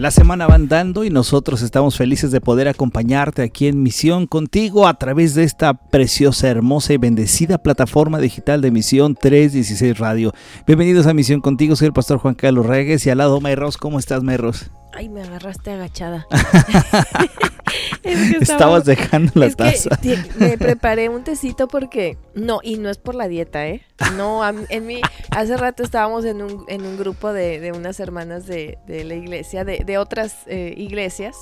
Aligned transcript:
La 0.00 0.10
semana 0.10 0.46
va 0.46 0.54
andando 0.54 1.04
y 1.04 1.10
nosotros 1.10 1.60
estamos 1.60 1.98
felices 1.98 2.30
de 2.30 2.40
poder 2.40 2.68
acompañarte 2.68 3.42
aquí 3.42 3.66
en 3.66 3.82
Misión 3.82 4.26
contigo 4.26 4.86
a 4.86 4.94
través 4.94 5.34
de 5.34 5.44
esta 5.44 5.74
preciosa, 5.74 6.48
hermosa 6.48 6.94
y 6.94 6.96
bendecida 6.96 7.58
plataforma 7.58 8.18
digital 8.18 8.62
de 8.62 8.70
Misión 8.70 9.14
316 9.14 9.98
Radio. 9.98 10.32
Bienvenidos 10.66 11.06
a 11.06 11.12
Misión 11.12 11.42
contigo, 11.42 11.76
soy 11.76 11.88
el 11.88 11.92
pastor 11.92 12.16
Juan 12.16 12.34
Carlos 12.34 12.64
Regues 12.64 13.04
y 13.04 13.10
al 13.10 13.18
lado 13.18 13.42
Mayros. 13.42 13.76
¿Cómo 13.76 13.98
estás, 13.98 14.22
Mayros? 14.22 14.70
Ay, 14.92 15.08
me 15.08 15.22
agarraste 15.22 15.70
agachada. 15.70 16.26
Estabas 18.02 18.84
dejando 18.84 19.32
la 19.34 19.50
taza. 19.50 19.98
me 20.38 20.58
preparé 20.58 21.08
un 21.08 21.22
tecito 21.22 21.68
porque 21.68 22.18
no 22.34 22.60
y 22.62 22.78
no 22.78 22.90
es 22.90 22.98
por 22.98 23.14
la 23.14 23.28
dieta, 23.28 23.68
¿eh? 23.68 23.82
No, 24.16 24.42
en 24.48 24.86
mi 24.86 25.00
hace 25.30 25.56
rato 25.56 25.82
estábamos 25.82 26.24
en 26.24 26.42
un, 26.42 26.64
en 26.68 26.84
un 26.84 26.96
grupo 26.96 27.32
de, 27.32 27.72
unas 27.74 28.00
hermanas 28.00 28.46
de, 28.46 28.78
la 28.88 29.14
iglesia, 29.14 29.64
de, 29.64 29.98
otras 29.98 30.38
eh, 30.46 30.74
iglesias 30.76 31.36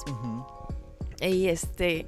y 1.20 1.48
este 1.48 2.06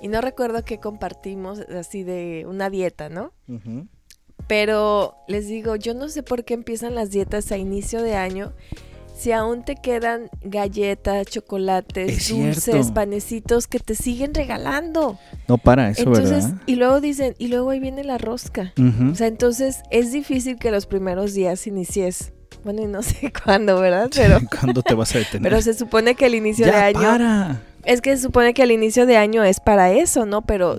y 0.00 0.08
no 0.08 0.20
recuerdo 0.20 0.64
que 0.64 0.78
compartimos 0.78 1.60
así 1.60 2.02
de 2.02 2.44
una 2.46 2.70
dieta, 2.70 3.08
¿no? 3.08 3.32
Pero 4.46 5.16
les 5.26 5.48
digo, 5.48 5.76
yo 5.76 5.94
no 5.94 6.08
sé 6.08 6.22
por 6.22 6.44
qué 6.44 6.54
empiezan 6.54 6.94
las 6.94 7.10
dietas 7.10 7.50
a 7.50 7.56
inicio 7.56 8.02
de 8.02 8.14
año 8.14 8.52
si 9.16 9.32
aún 9.32 9.64
te 9.64 9.76
quedan 9.76 10.28
galletas, 10.42 11.26
chocolates, 11.26 12.28
dulces, 12.28 12.90
panecitos 12.92 13.66
que 13.66 13.78
te 13.78 13.94
siguen 13.94 14.34
regalando. 14.34 15.18
No 15.48 15.58
para 15.58 15.90
eso, 15.90 16.02
entonces, 16.02 16.46
Y 16.66 16.76
luego 16.76 17.00
dicen, 17.00 17.34
y 17.38 17.48
luego 17.48 17.70
ahí 17.70 17.80
viene 17.80 18.04
la 18.04 18.18
rosca. 18.18 18.72
O 19.10 19.14
sea, 19.14 19.26
entonces 19.26 19.82
es 19.90 20.12
difícil 20.12 20.58
que 20.58 20.70
los 20.70 20.86
primeros 20.86 21.34
días 21.34 21.66
inicies. 21.66 22.32
Bueno, 22.62 22.82
y 22.82 22.86
no 22.86 23.02
sé 23.02 23.32
cuándo, 23.32 23.80
¿verdad? 23.80 24.10
Pero 24.14 24.38
¿Cuándo 24.60 24.82
te 24.82 24.94
vas 24.94 25.14
a 25.14 25.18
detener? 25.18 25.50
Pero 25.50 25.62
se 25.62 25.74
supone 25.74 26.14
que 26.14 26.26
el 26.26 26.34
inicio 26.34 26.66
de 26.66 26.72
año 26.72 27.00
para. 27.00 27.62
Es 27.84 28.00
que 28.00 28.16
se 28.16 28.22
supone 28.24 28.52
que 28.52 28.64
el 28.64 28.72
inicio 28.72 29.06
de 29.06 29.16
año 29.16 29.44
es 29.44 29.60
para 29.60 29.92
eso, 29.92 30.26
¿no? 30.26 30.42
Pero 30.42 30.78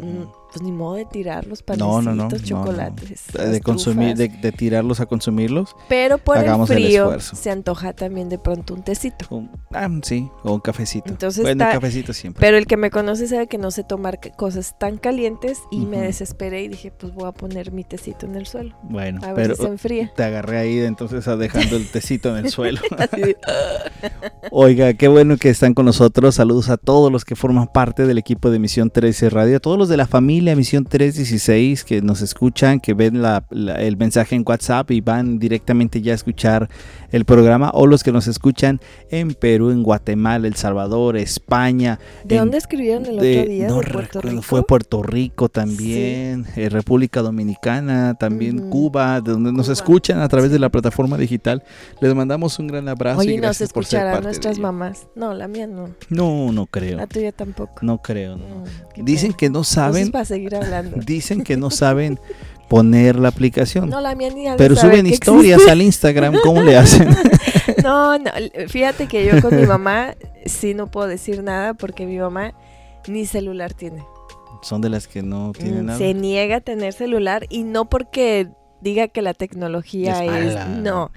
pues 0.57 0.63
ni 0.63 0.75
modo 0.75 0.95
de 0.95 1.05
tirar 1.05 1.45
los 1.45 1.61
panecitos, 1.61 2.41
chocolates. 2.43 3.25
De 3.33 3.61
consumir, 3.61 4.15
de, 4.15 4.51
tirarlos 4.51 4.99
a 4.99 5.05
consumirlos. 5.05 5.75
Pero 5.87 6.17
por 6.17 6.37
el 6.37 6.65
frío 6.65 7.19
se 7.19 7.51
antoja 7.51 7.93
también 7.93 8.27
de 8.27 8.39
pronto 8.39 8.73
un 8.73 8.81
tecito. 8.81 9.27
ah, 9.71 9.87
sí, 10.01 10.27
o 10.43 10.55
un 10.55 10.59
cafecito. 10.59 11.09
Entonces 11.09 11.43
bueno, 11.43 11.63
un 11.65 11.71
cafecito 11.71 12.11
siempre. 12.13 12.41
Pero 12.41 12.57
el 12.57 12.65
que 12.65 12.75
me 12.75 12.89
conoce 12.89 13.27
sabe 13.27 13.45
que 13.45 13.59
no 13.59 13.69
sé 13.69 13.83
tomar 13.83 14.19
cosas 14.35 14.79
tan 14.79 14.97
calientes 14.97 15.59
y 15.69 15.85
me 15.85 16.01
desesperé 16.01 16.63
y 16.63 16.69
dije, 16.69 16.91
pues 16.91 17.13
voy 17.13 17.27
a 17.27 17.33
poner 17.33 17.71
mi 17.71 17.83
tecito 17.83 18.25
en 18.25 18.35
el 18.35 18.47
suelo. 18.47 18.75
Bueno, 18.81 19.21
a 19.23 19.33
ver 19.33 19.35
pero 19.35 19.55
si 19.55 19.61
se 19.61 19.67
enfría. 19.67 20.11
Te 20.15 20.23
agarré 20.23 20.57
ahí 20.57 20.79
entonces 20.79 21.23
dejando 21.37 21.75
el 21.75 21.87
tecito 21.91 22.35
en 22.35 22.45
el 22.45 22.51
suelo. 22.51 22.81
Oiga, 24.51 24.93
qué 24.95 25.07
bueno 25.07 25.37
que 25.37 25.49
están 25.49 25.75
con 25.75 25.85
nosotros. 25.85 26.33
Saludos 26.35 26.69
a 26.69 26.77
todos 26.77 27.11
los 27.11 27.25
que 27.25 27.35
forman 27.35 27.67
parte 27.67 28.07
del 28.07 28.17
equipo 28.17 28.49
de 28.49 28.57
Misión 28.57 28.89
13 28.89 29.29
Radio, 29.29 29.57
a 29.57 29.59
todos 29.59 29.77
los 29.77 29.89
de 29.89 29.97
la 29.97 30.07
familia 30.07 30.46
la 30.47 30.55
Misión 30.55 30.85
316 30.85 31.83
que 31.83 32.01
nos 32.01 32.21
escuchan, 32.21 32.79
que 32.79 32.93
ven 32.93 33.21
el 33.51 33.97
mensaje 33.97 34.35
en 34.35 34.43
WhatsApp 34.45 34.91
y 34.91 35.01
van 35.01 35.39
directamente 35.39 36.01
ya 36.01 36.13
a 36.13 36.15
escuchar 36.15 36.69
el 37.11 37.25
programa, 37.25 37.71
o 37.73 37.87
los 37.87 38.03
que 38.03 38.11
nos 38.11 38.27
escuchan 38.27 38.79
en 39.09 39.33
Perú, 39.33 39.71
en 39.71 39.83
Guatemala, 39.83 40.47
El 40.47 40.55
Salvador, 40.55 41.17
España. 41.17 41.99
¿De 42.25 42.37
dónde 42.37 42.57
escribieron 42.57 43.05
el 43.05 43.17
otro 43.17 43.51
día? 43.51 43.67
No 43.67 43.81
recuerdo, 43.81 44.41
fue 44.41 44.65
Puerto 44.65 45.03
Rico 45.03 45.49
también, 45.49 46.45
eh, 46.55 46.69
República 46.69 47.21
Dominicana, 47.21 48.15
también 48.15 48.69
Cuba, 48.69 49.21
de 49.21 49.31
donde 49.31 49.51
nos 49.51 49.69
escuchan 49.69 50.19
a 50.19 50.27
través 50.27 50.51
de 50.51 50.59
la 50.59 50.69
plataforma 50.69 51.17
digital. 51.17 51.63
Les 52.01 52.13
mandamos 52.13 52.57
un 52.59 52.67
gran 52.67 52.87
abrazo. 52.87 53.19
Oye, 53.19 53.33
y 53.33 53.37
nos 53.37 53.61
escucharán 53.61 54.23
nuestras 54.23 54.59
mamás. 54.59 55.07
No, 55.15 55.33
la 55.33 55.47
mía 55.47 55.67
no. 55.67 55.89
No, 56.09 56.51
no 56.51 56.65
creo. 56.65 56.97
La 56.97 57.07
tuya 57.07 57.31
tampoco. 57.31 57.73
No 57.81 58.01
creo. 58.01 58.37
Dicen 58.95 59.33
que 59.33 59.49
no 59.49 59.63
saben. 59.63 60.11
Dicen 61.05 61.43
que 61.43 61.57
no 61.57 61.69
saben 61.69 62.19
poner 62.67 63.17
la 63.17 63.29
aplicación. 63.29 63.89
No, 63.89 64.01
la 64.01 64.15
mía 64.15 64.29
ni 64.33 64.45
Pero 64.57 64.75
suben 64.75 65.07
historias 65.07 65.67
al 65.67 65.81
Instagram, 65.81 66.35
¿cómo 66.43 66.61
le 66.61 66.77
hacen? 66.77 67.09
no, 67.83 68.17
no, 68.17 68.31
fíjate 68.67 69.07
que 69.07 69.25
yo 69.25 69.41
con 69.41 69.55
mi 69.55 69.65
mamá 69.65 70.15
sí 70.45 70.73
no 70.73 70.87
puedo 70.87 71.07
decir 71.07 71.43
nada 71.43 71.73
porque 71.73 72.05
mi 72.05 72.17
mamá 72.17 72.53
ni 73.07 73.25
celular 73.25 73.73
tiene. 73.73 74.03
Son 74.61 74.81
de 74.81 74.89
las 74.89 75.07
que 75.07 75.21
no 75.21 75.53
tienen 75.53 75.83
mm, 75.83 75.85
nada. 75.85 75.97
Se 75.97 76.13
niega 76.13 76.57
a 76.57 76.61
tener 76.61 76.93
celular 76.93 77.45
y 77.49 77.63
no 77.63 77.85
porque 77.85 78.49
diga 78.81 79.07
que 79.07 79.21
la 79.21 79.33
tecnología 79.33 80.23
es, 80.25 80.67
no, 80.81 81.11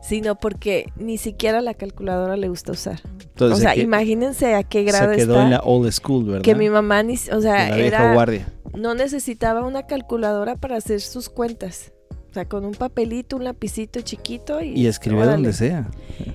sino 0.00 0.36
porque 0.36 0.86
ni 0.96 1.18
siquiera 1.18 1.60
la 1.60 1.74
calculadora 1.74 2.36
le 2.36 2.48
gusta 2.48 2.72
usar. 2.72 3.00
o 3.38 3.56
sea, 3.56 3.76
imagínense 3.76 4.54
a 4.54 4.62
qué 4.62 4.84
grado 4.84 5.12
se 5.12 5.16
quedó 5.18 5.40
en 5.42 5.50
la 5.50 5.60
old 5.60 5.90
school, 5.92 6.24
¿verdad? 6.24 6.42
Que 6.42 6.54
mi 6.54 6.70
mamá 6.70 7.02
ni, 7.02 7.14
o 7.14 7.40
sea, 7.40 7.76
era 7.76 8.14
guardia 8.14 8.46
no 8.74 8.94
necesitaba 8.94 9.62
una 9.62 9.86
calculadora 9.86 10.56
para 10.56 10.76
hacer 10.76 11.00
sus 11.00 11.28
cuentas. 11.28 11.92
O 12.30 12.34
sea, 12.34 12.46
con 12.46 12.64
un 12.64 12.72
papelito, 12.72 13.36
un 13.36 13.44
lapicito 13.44 14.00
chiquito 14.00 14.60
y... 14.60 14.72
Y 14.72 14.86
escribe 14.88 15.24
donde 15.24 15.52
sea. 15.52 15.88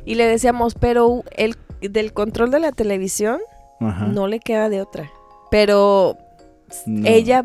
Y 0.05 0.16
le 0.16 0.25
decíamos, 0.25 0.75
pero 0.75 1.23
el 1.35 1.55
del 1.81 2.13
control 2.13 2.51
de 2.51 2.59
la 2.59 2.72
televisión 2.72 3.39
no 3.79 4.28
le 4.28 4.39
queda 4.39 4.69
de 4.69 4.81
otra. 4.81 5.11
Pero 5.51 6.17
ella 7.03 7.44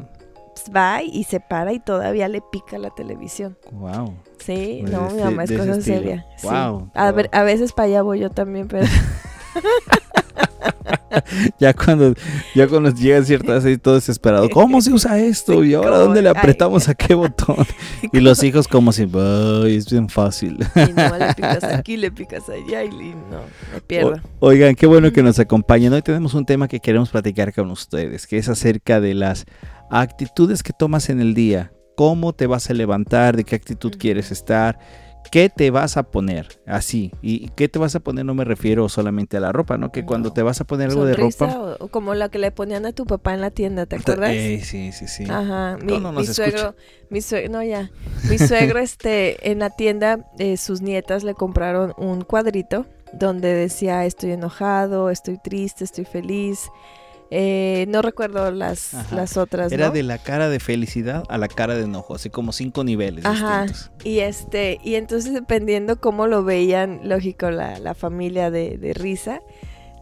va 0.75 1.03
y 1.03 1.25
se 1.25 1.41
para 1.41 1.73
y 1.73 1.81
todavía 1.81 2.29
le 2.29 2.41
pica 2.41 2.79
la 2.79 2.91
televisión. 2.91 3.59
Wow. 3.73 4.15
Sí, 4.39 4.83
no, 4.83 5.11
mi 5.11 5.23
mamá 5.23 5.45
es 5.45 5.53
cosa 5.53 5.81
seria. 5.81 6.27
Wow. 6.43 6.91
A, 6.95 7.11
ver, 7.11 7.29
a 7.33 7.43
veces 7.43 7.73
para 7.73 7.87
allá 7.87 8.03
voy 8.03 8.21
yo 8.21 8.31
también, 8.31 8.69
pero... 8.69 8.87
ya 11.59 11.73
cuando 11.73 12.15
ya 12.55 12.67
cuando 12.69 12.91
llega 12.91 13.23
cierta 13.23 13.57
así 13.57 13.79
todo 13.79 13.95
desesperado, 13.95 14.49
¿cómo 14.51 14.81
se 14.81 14.93
usa 14.93 15.19
esto? 15.19 15.65
¿Y 15.65 15.75
ahora 15.75 15.99
dónde 15.99 16.23
le 16.23 16.29
apretamos 16.29 16.89
a 16.89 16.95
qué 16.95 17.15
botón? 17.15 17.57
Y 18.13 18.21
los 18.21 18.43
hijos 18.43 18.69
como 18.69 18.93
si, 18.93 19.09
es 19.67 19.91
bien 19.91 20.09
fácil. 20.09 20.59
Y 20.75 20.93
no, 20.93 21.19
le 21.19 21.35
picas 21.35 21.65
aquí, 21.65 21.97
le 21.97 22.11
picas 22.11 22.49
allá 22.49 22.85
y 22.85 22.89
no, 22.91 23.43
me 23.73 23.81
pierdo. 23.81 24.21
oigan, 24.41 24.75
qué 24.75 24.87
bueno 24.87 25.13
que 25.13 25.23
nos 25.23 25.39
acompañen. 25.39 25.93
Hoy 25.93 26.03
tenemos 26.03 26.35
un 26.35 26.45
tema 26.45 26.69
que 26.69 26.81
queremos 26.81 27.11
platicar 27.11 27.53
con 27.53 27.71
ustedes, 27.71 28.27
que 28.27 28.39
es 28.39 28.49
acerca 28.49 29.01
de 29.01 29.15
las 29.15 29.47
actitudes 29.91 30.63
que 30.63 30.73
tomas 30.73 31.09
en 31.09 31.21
el 31.21 31.35
día. 31.35 31.73
¿Cómo 31.97 32.33
te 32.33 32.47
vas 32.47 32.71
a 32.71 32.75
levantar? 32.75 33.37
¿De 33.37 33.45
qué 33.45 33.55
actitud 33.55 33.95
quieres 33.99 34.31
estar? 34.33 34.79
¿Qué 35.31 35.49
te 35.49 35.71
vas 35.71 35.97
a 35.97 36.05
poner? 36.05 36.61
Así. 36.67 37.13
¿Y 37.23 37.49
qué 37.51 37.69
te 37.69 37.79
vas 37.79 37.95
a 37.95 38.01
poner? 38.01 38.25
No 38.25 38.35
me 38.35 38.45
refiero 38.45 38.89
solamente 38.89 39.37
a 39.37 39.41
la 39.41 39.53
ropa, 39.53 39.79
¿no? 39.79 39.91
Que 39.91 40.05
cuando 40.05 40.33
te 40.33 40.43
vas 40.43 40.61
a 40.61 40.65
poner 40.65 40.91
algo 40.91 41.05
de 41.05 41.15
ropa. 41.15 41.77
O, 41.81 41.89
como 41.89 42.15
la 42.15 42.29
que 42.29 42.39
le 42.39 42.51
ponían 42.51 42.87
a 42.87 42.93
tu 42.93 43.05
papá 43.05 43.35
en 43.35 43.41
la 43.41 43.51
tienda, 43.51 43.87
¿te 43.87 43.97
acuerdas? 43.97 44.31
Eh, 44.33 44.61
sí, 44.65 44.93
sí, 44.93 45.09
sí. 45.09 45.25
Ajá. 45.29 45.77
Mi, 45.83 45.99
mi 45.99 46.27
suegro, 46.27 46.75
mi 47.11 47.21
suegro, 47.21 47.53
no 47.53 47.63
ya. 47.63 47.91
Mi 48.29 48.39
suegro, 48.39 48.79
este, 48.81 49.51
en 49.51 49.59
la 49.59 49.71
tienda, 49.71 50.31
eh, 50.39 50.57
sus 50.57 50.81
nietas 50.83 51.25
le 51.25 51.35
compraron 51.35 51.95
un 51.97 52.23
cuadrito 52.23 52.87
donde 53.13 53.55
decía 53.55 54.05
estoy 54.05 54.33
enojado, 54.33 55.11
estoy 55.11 55.39
triste, 55.39 55.85
estoy 55.85 56.05
feliz. 56.05 56.69
Eh, 57.31 57.87
no 57.89 58.03
recuerdo 58.03 58.51
las, 58.51 58.95
las 59.11 59.37
otras. 59.37 59.73
Era 59.73 59.91
de 59.91 60.03
la 60.03 60.19
cara 60.19 60.49
de 60.49 60.61
felicidad 60.61 61.25
a 61.29 61.39
la 61.39 61.49
cara 61.49 61.75
de 61.75 61.85
enojo, 61.85 62.15
así 62.15 62.31
como 62.31 62.53
cinco 62.53 62.85
niveles 62.85 63.25
Ajá. 63.25 63.67
Y 64.05 64.21
este, 64.21 64.79
y 64.85 64.95
entonces 64.95 65.33
dependiendo 65.33 66.01
cómo 66.01 66.27
lo 66.27 66.45
veían, 66.45 67.01
lógico, 67.05 67.51
la, 67.51 67.79
la 67.79 67.95
familia 67.95 68.51
de, 68.51 68.79
de 68.79 68.93
risa, 68.95 69.41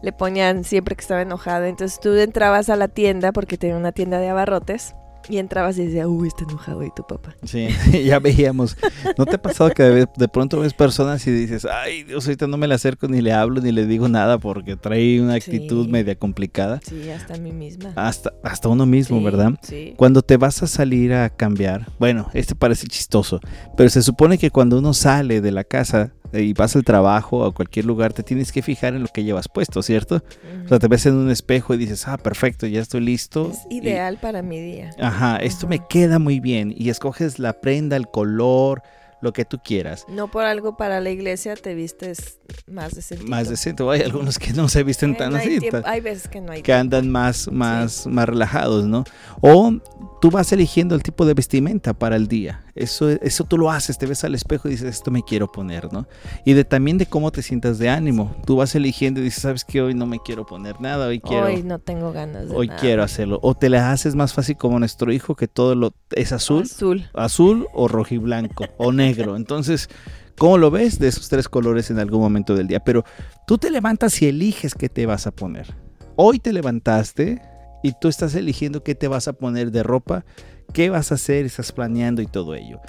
le 0.01 0.11
ponían 0.11 0.63
siempre 0.63 0.95
que 0.95 1.01
estaba 1.01 1.21
enojado. 1.21 1.65
Entonces 1.65 1.99
tú 1.99 2.13
entrabas 2.13 2.69
a 2.69 2.75
la 2.75 2.87
tienda, 2.89 3.31
porque 3.31 3.57
tenía 3.57 3.77
una 3.77 3.93
tienda 3.93 4.19
de 4.19 4.29
abarrotes, 4.29 4.95
y 5.29 5.37
entrabas 5.37 5.77
y 5.77 5.85
decía, 5.85 6.07
uy, 6.07 6.27
está 6.27 6.43
enojado 6.43 6.81
ahí 6.81 6.89
tu 6.95 7.05
papá. 7.05 7.35
Sí, 7.43 7.67
ya 8.05 8.19
veíamos. 8.19 8.77
¿No 9.17 9.25
te 9.25 9.35
ha 9.35 9.41
pasado 9.41 9.69
que 9.71 9.83
de, 9.83 10.27
pronto 10.27 10.59
ves 10.59 10.73
personas 10.73 11.25
y 11.27 11.31
dices, 11.31 11.65
ay, 11.65 12.03
Dios, 12.03 12.25
ahorita 12.25 12.47
no 12.47 12.57
me 12.57 12.67
le 12.67 12.75
acerco 12.75 13.07
ni 13.07 13.21
le 13.21 13.33
hablo 13.33 13.61
ni 13.61 13.71
le 13.71 13.85
digo 13.85 14.07
nada 14.09 14.37
porque 14.37 14.75
trae 14.75 15.21
una 15.21 15.35
actitud 15.35 15.87
media 15.87 16.15
complicada? 16.15 16.79
Sí, 16.83 17.09
hasta 17.09 17.35
a 17.35 17.37
mí 17.37 17.51
misma. 17.51 17.93
Hasta, 17.95 18.33
hasta 18.43 18.69
uno 18.69 18.85
mismo, 18.85 19.21
¿verdad? 19.21 19.53
Sí. 19.61 19.93
Cuando 19.97 20.21
te 20.21 20.37
vas 20.37 20.63
a 20.63 20.67
salir 20.67 21.13
a 21.13 21.29
cambiar, 21.29 21.87
bueno, 21.99 22.29
este 22.33 22.55
parece 22.55 22.87
chistoso, 22.87 23.39
pero 23.77 23.89
se 23.89 24.01
supone 24.01 24.37
que 24.37 24.51
cuando 24.51 24.79
uno 24.79 24.93
sale 24.93 25.41
de 25.41 25.51
la 25.51 25.63
casa 25.63 26.13
y 26.33 26.53
vas 26.53 26.75
al 26.75 26.83
trabajo 26.83 27.39
o 27.39 27.45
a 27.45 27.53
cualquier 27.53 27.85
lugar, 27.85 28.13
te 28.13 28.23
tienes 28.23 28.51
que 28.51 28.61
fijar 28.61 28.95
en 28.95 29.03
lo 29.03 29.07
que 29.07 29.23
llevas 29.23 29.47
puesto, 29.47 29.81
¿cierto? 29.81 30.23
O 30.65 30.67
sea, 30.67 30.79
te 30.79 30.87
ves 30.87 31.05
en 31.05 31.15
un 31.15 31.29
espejo 31.29 31.73
y 31.73 31.77
dices, 31.77 32.07
ah, 32.07 32.17
perfecto, 32.17 32.67
ya 32.67 32.81
estoy 32.81 33.01
listo. 33.01 33.51
Es 33.51 33.59
ideal 33.69 34.17
para 34.19 34.41
mi 34.41 34.59
día. 34.59 34.91
Ajá, 34.99 35.37
esto 35.37 35.67
me 35.67 35.79
queda 35.87 36.19
muy 36.19 36.39
bien. 36.39 36.73
Y 36.75 36.89
escoges 36.89 37.39
la 37.39 37.53
prenda, 37.61 37.95
el 37.95 38.07
color, 38.07 38.81
lo 39.23 39.31
que 39.31 39.45
tú 39.45 39.59
quieras. 39.63 40.05
No 40.09 40.29
por 40.29 40.43
algo 40.43 40.75
para 40.75 40.99
la 40.99 41.09
iglesia 41.09 41.55
te 41.55 41.73
vistes 41.73 42.39
más 42.67 42.93
decente. 42.93 43.23
Más 43.25 43.49
decente. 43.49 43.83
Hay 43.89 44.01
algunos 44.01 44.37
que 44.37 44.51
no 44.51 44.67
se 44.67 44.83
visten 44.83 45.15
tan 45.15 45.33
así. 45.35 45.59
Hay 45.85 46.01
veces 46.01 46.27
que 46.27 46.41
no 46.41 46.51
hay. 46.51 46.61
Que 46.61 46.73
andan 46.73 47.09
más, 47.09 47.49
más, 47.49 48.05
más 48.05 48.27
relajados, 48.27 48.85
¿no? 48.85 49.05
O 49.39 49.71
tú 50.19 50.29
vas 50.29 50.51
eligiendo 50.51 50.93
el 50.93 51.03
tipo 51.03 51.25
de 51.25 51.33
vestimenta 51.33 51.93
para 51.93 52.17
el 52.17 52.27
día. 52.27 52.62
Eso, 52.75 53.09
eso 53.09 53.43
tú 53.43 53.57
lo 53.57 53.69
haces, 53.69 53.97
te 53.99 54.07
ves 54.07 54.23
al 54.23 54.33
espejo 54.33 54.67
y 54.67 54.71
dices, 54.71 54.87
esto 54.87 55.11
me 55.11 55.21
quiero 55.21 55.51
poner, 55.51 55.93
¿no? 55.93 56.07
Y 56.43 56.53
de 56.53 56.65
también 56.65 56.97
de 56.97 57.05
cómo 57.05 57.31
te 57.31 57.43
sientas 57.43 57.77
de 57.77 57.89
ánimo. 57.89 58.35
Tú 58.45 58.55
vas 58.55 58.73
eligiendo 58.73 59.19
y 59.19 59.23
dices, 59.23 59.43
sabes 59.43 59.63
que 59.63 59.81
hoy 59.81 59.93
no 59.93 60.07
me 60.07 60.19
quiero 60.19 60.45
poner 60.45 60.81
nada, 60.81 61.07
hoy 61.07 61.19
quiero... 61.19 61.45
Hoy 61.45 61.61
no 61.61 61.77
tengo 61.79 62.11
ganas 62.11 62.49
de 62.49 62.55
Hoy 62.55 62.69
quiero 62.69 63.03
hacerlo. 63.03 63.39
O 63.43 63.53
te 63.53 63.69
la 63.69 63.91
haces 63.91 64.15
más 64.15 64.33
fácil 64.33 64.57
como 64.57 64.79
nuestro 64.79 65.11
hijo, 65.11 65.35
que 65.35 65.47
todo 65.47 65.75
lo 65.75 65.93
es 66.11 66.31
azul. 66.31 66.63
Azul. 66.63 67.09
Azul 67.13 67.67
o 67.73 67.87
rojiblanco 67.87 68.65
o 68.77 68.91
negro. 68.91 69.35
Entonces... 69.35 69.89
¿Cómo 70.35 70.57
lo 70.57 70.71
ves? 70.71 70.97
De 70.97 71.07
esos 71.07 71.29
tres 71.29 71.47
colores 71.47 71.91
en 71.91 71.99
algún 71.99 72.19
momento 72.19 72.55
del 72.55 72.65
día. 72.65 72.79
Pero 72.79 73.03
tú 73.45 73.59
te 73.59 73.69
levantas 73.69 74.19
y 74.19 74.27
eliges 74.27 74.73
qué 74.73 74.89
te 74.89 75.05
vas 75.05 75.27
a 75.27 75.31
poner. 75.31 75.75
Hoy 76.15 76.39
te 76.39 76.51
levantaste 76.51 77.39
y 77.83 77.91
tú 77.99 78.07
estás 78.07 78.33
eligiendo 78.33 78.83
qué 78.83 78.95
te 78.95 79.07
vas 79.07 79.27
a 79.27 79.33
poner 79.33 79.71
de 79.71 79.83
ropa 79.83 80.25
qué 80.73 80.89
vas 80.89 81.11
a 81.11 81.15
hacer, 81.15 81.45
estás 81.45 81.71
planeando 81.71 82.21
y 82.21 82.27
todo 82.27 82.55
ello. 82.55 82.79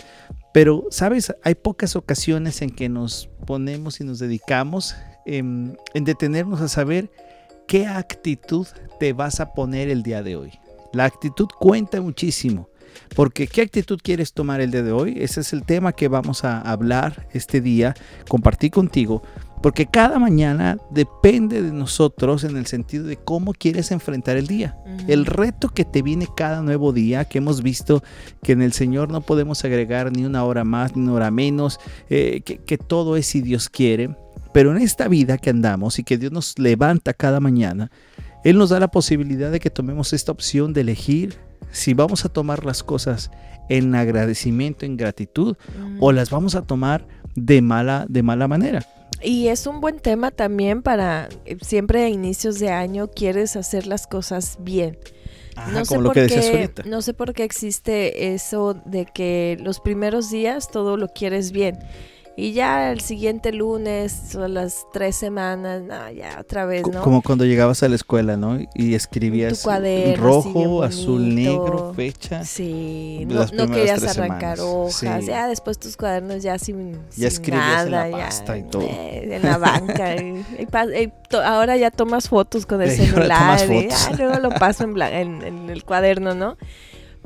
Pero, 0.52 0.84
¿sabes? 0.90 1.34
Hay 1.42 1.56
pocas 1.56 1.96
ocasiones 1.96 2.62
en 2.62 2.70
que 2.70 2.88
nos 2.88 3.28
ponemos 3.44 4.00
y 4.00 4.04
nos 4.04 4.20
dedicamos 4.20 4.94
en, 5.26 5.76
detenernos 5.94 6.60
a 6.60 6.68
saber 6.68 7.10
qué 7.66 7.86
actitud 7.86 8.66
te 9.00 9.12
vas 9.12 9.40
a 9.40 9.52
poner 9.52 9.88
el 9.88 10.02
día 10.02 10.22
de 10.22 10.36
hoy. 10.36 10.52
La 10.92 11.06
actitud 11.06 11.48
cuenta 11.58 12.00
muchísimo. 12.00 12.68
Porque 13.16 13.48
¿qué 13.48 13.62
actitud 13.62 13.98
quieres 14.00 14.32
tomar 14.32 14.60
el 14.60 14.70
día 14.70 14.84
de 14.84 14.92
hoy? 14.92 15.16
Ese 15.18 15.40
es 15.40 15.52
el 15.52 15.64
tema 15.64 15.92
que 15.92 16.06
vamos 16.06 16.44
a 16.44 16.60
hablar 16.60 17.26
este 17.32 17.60
día, 17.60 17.94
compartir 18.28 18.70
contigo. 18.70 19.24
Porque 19.64 19.86
cada 19.86 20.18
mañana 20.18 20.76
depende 20.90 21.62
de 21.62 21.72
nosotros 21.72 22.44
en 22.44 22.58
el 22.58 22.66
sentido 22.66 23.06
de 23.06 23.16
cómo 23.16 23.54
quieres 23.54 23.92
enfrentar 23.92 24.36
el 24.36 24.46
día. 24.46 24.76
El 25.08 25.24
reto 25.24 25.70
que 25.70 25.86
te 25.86 26.02
viene 26.02 26.28
cada 26.36 26.60
nuevo 26.60 26.92
día, 26.92 27.24
que 27.24 27.38
hemos 27.38 27.62
visto 27.62 28.02
que 28.42 28.52
en 28.52 28.60
el 28.60 28.74
Señor 28.74 29.10
no 29.10 29.22
podemos 29.22 29.64
agregar 29.64 30.12
ni 30.12 30.26
una 30.26 30.44
hora 30.44 30.64
más 30.64 30.94
ni 30.94 31.04
una 31.04 31.14
hora 31.14 31.30
menos, 31.30 31.80
eh, 32.10 32.42
que, 32.44 32.58
que 32.58 32.76
todo 32.76 33.16
es 33.16 33.24
si 33.24 33.40
Dios 33.40 33.70
quiere. 33.70 34.14
Pero 34.52 34.70
en 34.70 34.82
esta 34.82 35.08
vida 35.08 35.38
que 35.38 35.48
andamos 35.48 35.98
y 35.98 36.04
que 36.04 36.18
Dios 36.18 36.30
nos 36.30 36.58
levanta 36.58 37.14
cada 37.14 37.40
mañana, 37.40 37.90
Él 38.44 38.58
nos 38.58 38.68
da 38.68 38.78
la 38.78 38.88
posibilidad 38.88 39.50
de 39.50 39.60
que 39.60 39.70
tomemos 39.70 40.12
esta 40.12 40.30
opción 40.30 40.74
de 40.74 40.82
elegir 40.82 41.38
si 41.70 41.94
vamos 41.94 42.26
a 42.26 42.28
tomar 42.28 42.66
las 42.66 42.82
cosas 42.82 43.30
en 43.70 43.94
agradecimiento, 43.94 44.84
en 44.84 44.98
gratitud, 44.98 45.56
o 46.00 46.12
las 46.12 46.28
vamos 46.28 46.54
a 46.54 46.60
tomar 46.60 47.06
de 47.34 47.62
mala, 47.62 48.04
de 48.10 48.22
mala 48.22 48.46
manera. 48.46 48.86
Y 49.24 49.48
es 49.48 49.66
un 49.66 49.80
buen 49.80 50.00
tema 50.00 50.30
también 50.30 50.82
para 50.82 51.28
eh, 51.46 51.56
siempre 51.62 52.04
a 52.04 52.08
inicios 52.08 52.58
de 52.58 52.70
año 52.70 53.08
quieres 53.08 53.56
hacer 53.56 53.86
las 53.86 54.06
cosas 54.06 54.58
bien. 54.60 54.98
no, 55.72 55.84
sé 55.84 55.98
por 55.98 56.12
qué, 56.12 56.70
no 56.84 57.00
sé 57.00 57.14
por 57.14 57.32
qué 57.32 57.44
existe 57.44 58.34
eso 58.34 58.74
de 58.84 59.06
que 59.06 59.56
los 59.60 59.80
primeros 59.80 60.30
días 60.30 60.70
todo 60.70 60.96
lo 60.96 61.08
quieres 61.08 61.52
bien. 61.52 61.78
Y 62.36 62.52
ya 62.52 62.90
el 62.90 63.00
siguiente 63.00 63.52
lunes 63.52 64.34
o 64.34 64.48
las 64.48 64.86
tres 64.92 65.14
semanas, 65.14 65.82
no, 65.82 66.10
ya 66.10 66.38
otra 66.40 66.66
vez, 66.66 66.84
¿no? 66.84 67.00
Como 67.00 67.22
cuando 67.22 67.44
llegabas 67.44 67.84
a 67.84 67.88
la 67.88 67.94
escuela, 67.94 68.36
¿no? 68.36 68.58
Y 68.74 68.94
escribías 68.94 69.64
rojo, 70.16 70.82
azul, 70.82 71.32
negro, 71.32 71.92
fecha. 71.94 72.44
Sí, 72.44 73.24
no, 73.28 73.46
querías 73.70 74.02
arrancar 74.02 74.58
hojas. 74.60 75.26
Ya 75.26 75.46
después 75.46 75.78
tus 75.78 75.96
cuadernos 75.96 76.42
ya 76.42 76.58
sin, 76.58 76.98
ya 77.16 77.28
escribías 77.28 77.88
nada, 77.88 78.06
en 78.06 78.12
la 78.12 78.18
pasta 78.18 78.58
y 78.58 78.62
todo. 78.64 78.82
Eh, 78.82 79.36
en 79.36 79.42
la 79.42 79.58
banca. 79.58 80.16
ahora 81.44 81.76
ya 81.76 81.92
tomas 81.92 82.28
fotos 82.28 82.66
con 82.66 82.82
el 82.82 82.90
celular. 82.90 83.60
Y, 83.70 83.88
luego 84.16 84.40
lo 84.40 84.50
paso 84.50 84.84
en, 84.84 85.42
en 85.42 85.70
el 85.70 85.84
cuaderno, 85.84 86.34
¿no? 86.34 86.56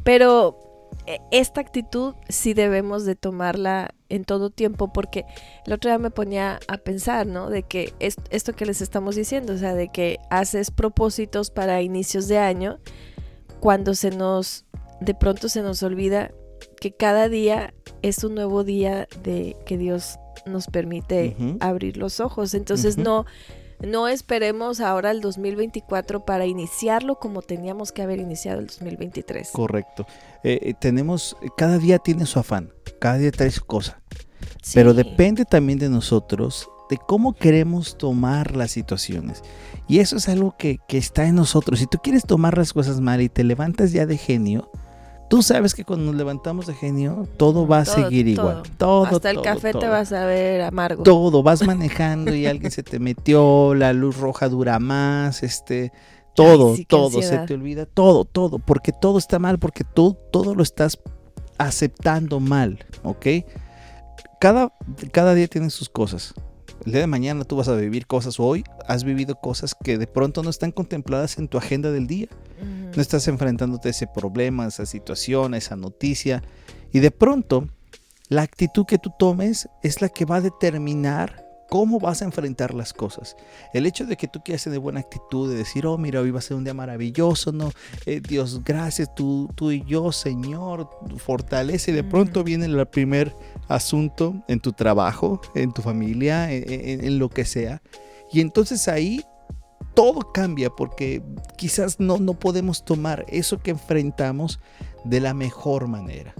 Pero 0.05 0.59
e, 1.07 1.21
esta 1.31 1.63
actitud 1.63 2.15
sí 2.29 2.53
debemos 2.53 3.07
de 3.07 3.17
tomarla 3.17 3.95
en 4.09 4.25
todo 4.25 4.51
tiempo 4.51 4.93
porque 4.93 5.25
el 5.67 5.73
otro 5.73 5.91
día 5.91 5.99
me 5.99 6.11
ponía 6.11 6.61
a 6.69 6.79
pensar, 6.79 7.27
¿no? 7.27 7.51
De 7.51 7.63
que 7.63 7.93
esto 8.31 8.53
que 8.55 8.67
les 8.67 8.81
estamos 8.81 9.17
diciendo, 9.17 9.55
o 9.55 9.59
sea, 9.59 9.75
de 9.75 9.89
que 9.89 10.19
haces 10.31 10.71
propósitos 10.71 11.51
para 11.51 11.83
inicios 11.83 12.29
de 12.29 12.39
año 12.39 12.79
cuando 13.61 13.95
se 13.95 14.11
nos, 14.11 14.65
de 15.01 15.15
pronto 15.15 15.49
se 15.49 15.63
nos 15.63 15.83
olvida 15.83 16.33
que 16.81 16.93
cada 16.93 17.29
día 17.29 17.75
es 18.03 18.25
un 18.25 18.35
nuevo 18.35 18.65
día 18.65 19.09
de 19.23 19.57
que 19.67 19.77
Dios 19.77 20.19
nos 20.47 20.67
permite 20.67 21.37
abrir 21.61 21.97
los 21.97 22.21
ojos. 22.21 22.55
Entonces 22.55 22.97
no 22.97 23.27
no 23.81 24.09
esperemos 24.09 24.81
ahora 24.81 25.11
el 25.11 25.21
2024 25.21 26.25
para 26.25 26.47
iniciarlo 26.47 27.19
como 27.19 27.43
teníamos 27.43 27.93
que 27.93 28.03
haber 28.03 28.19
iniciado 28.19 28.61
el 28.61 28.67
2023. 28.67 29.51
Correcto. 29.53 30.07
Eh, 30.43 30.59
eh, 30.63 30.75
tenemos, 30.79 31.37
cada 31.57 31.79
día 31.79 31.99
tiene 31.99 32.27
su 32.27 32.39
afán, 32.39 32.73
cada 32.99 33.19
día 33.19 33.31
trae 33.31 33.51
su 33.51 33.65
cosa. 33.65 34.01
Pero 34.75 34.95
depende 34.95 35.45
también 35.45 35.79
de 35.79 35.89
nosotros, 35.89 36.69
de 36.91 36.99
cómo 36.99 37.33
queremos 37.33 37.97
tomar 37.97 38.57
las 38.57 38.71
situaciones. 38.71 39.43
Y 39.87 40.01
eso 40.01 40.17
es 40.17 40.29
algo 40.29 40.57
que, 40.59 40.79
que 40.89 40.99
está 40.99 41.27
en 41.27 41.37
nosotros. 41.37 41.79
Si 41.79 41.87
tú 41.87 41.99
quieres 41.99 42.25
tomar 42.25 42.59
las 42.59 42.73
cosas 42.73 43.01
mal 43.01 43.23
y 43.23 43.29
te 43.29 43.45
levantas 43.45 43.93
ya 43.93 44.05
de 44.05 44.19
genio, 44.19 44.71
Tú 45.29 45.43
sabes 45.43 45.75
que 45.75 45.85
cuando 45.85 46.07
nos 46.07 46.15
levantamos 46.15 46.67
de 46.67 46.75
genio, 46.75 47.29
todo 47.37 47.67
va 47.67 47.81
a 47.81 47.85
seguir 47.85 48.29
igual. 48.29 48.63
Todo. 48.79 49.05
Hasta 49.05 49.31
el 49.31 49.43
café 49.43 49.73
te 49.73 49.87
vas 49.87 50.13
a 50.13 50.25
ver 50.25 50.63
amargo. 50.63 51.03
Todo. 51.03 51.43
Vas 51.43 51.67
manejando 51.67 52.35
y 52.35 52.47
alguien 52.47 52.71
se 52.71 52.83
te 52.83 52.99
metió, 52.99 53.75
la 53.75 53.93
luz 53.93 54.17
roja 54.17 54.49
dura 54.49 54.79
más, 54.79 55.43
este. 55.43 55.93
Todo, 56.35 56.77
todo, 56.87 57.21
se 57.21 57.37
te 57.39 57.55
olvida, 57.55 57.85
todo, 57.85 58.25
todo, 58.25 58.61
porque 58.61 58.93
todo 58.93 59.19
está 59.19 59.41
mal, 59.41 59.59
porque 59.59 59.83
tú 59.83 60.17
todo 60.31 60.55
lo 60.55 60.63
estás 60.63 61.01
aceptando 61.59 62.39
mal, 62.39 62.79
¿ok? 63.03 63.27
Cada, 64.39 64.73
cada 65.11 65.35
día 65.35 65.49
tiene 65.49 65.69
sus 65.71 65.89
cosas. 65.89 66.35
El 66.87 66.93
día 66.93 67.01
de 67.01 67.07
mañana 67.09 67.43
tú 67.43 67.57
vas 67.57 67.67
a 67.67 67.75
vivir 67.75 68.07
cosas, 68.07 68.39
hoy 68.39 68.63
has 68.87 69.03
vivido 69.03 69.35
cosas 69.35 69.75
que 69.83 69.99
de 69.99 70.07
pronto 70.07 70.45
no 70.45 70.51
están 70.51 70.71
contempladas 70.71 71.39
en 71.39 71.49
tu 71.49 71.59
agenda 71.59 71.91
del 71.91 72.07
día. 72.07 72.29
No 72.95 73.03
estás 73.03 73.29
enfrentándote 73.29 73.89
a 73.89 73.91
ese 73.91 74.07
problema, 74.07 74.65
a 74.65 74.69
esa 74.69 74.87
situación, 74.87 75.55
a 75.55 75.59
esa 75.59 75.77
noticia. 75.77 76.43
Y 76.93 77.01
de 77.01 77.11
pronto, 77.11 77.69
la 78.29 78.43
actitud 78.43 78.87
que 78.87 78.99
tú 78.99 79.11
tomes 79.19 79.69
es 79.83 80.01
la 80.03 80.09
que 80.09 80.25
va 80.25 80.37
a 80.37 80.41
determinar 80.41 81.49
cómo 81.69 82.01
vas 82.01 82.23
a 82.23 82.25
enfrentar 82.25 82.75
las 82.75 82.93
cosas. 82.93 83.37
El 83.75 83.87
hecho 83.87 84.07
de 84.07 84.17
que 84.17 84.27
tú 84.27 84.41
quieras 84.43 84.65
tener 84.65 84.81
buena 84.81 85.01
actitud, 85.01 85.51
de 85.51 85.57
decir, 85.57 85.87
oh, 85.87 85.99
mira, 85.99 86.21
hoy 86.21 86.31
va 86.31 86.39
a 86.39 86.43
ser 86.43 86.57
un 86.57 86.65
día 86.65 86.75
maravilloso, 86.75 87.53
¿no? 87.53 87.71
Eh, 88.07 88.21
Dios, 88.27 88.65
gracias, 88.65 89.15
tú, 89.15 89.51
tú 89.55 89.71
y 89.71 89.85
yo, 89.85 90.11
Señor, 90.13 90.89
fortalece. 91.19 91.91
Y 91.91 91.95
de 91.95 92.05
pronto 92.05 92.43
viene 92.43 92.67
el 92.67 92.87
primer 92.87 93.35
asunto 93.69 94.35
en 94.49 94.61
tu 94.61 94.73
trabajo, 94.73 95.41
en 95.55 95.73
tu 95.73 95.83
familia, 95.83 96.51
en 96.51 97.19
lo 97.19 97.29
que 97.29 97.45
sea. 97.45 97.83
Y 98.33 98.41
entonces 98.41 98.89
ahí 98.89 99.25
todo 99.99 100.33
cambia 100.33 100.71
porque 100.71 101.25
quizás 101.57 101.99
no, 101.99 102.19
no 102.19 102.35
podemos 102.35 102.85
tomar 102.85 103.27
eso 103.31 103.59
que 103.59 103.73
enfrentamos 103.73 104.61
de 105.05 105.19
la 105.19 105.35
mejor 105.35 105.89
manera. 105.89 106.37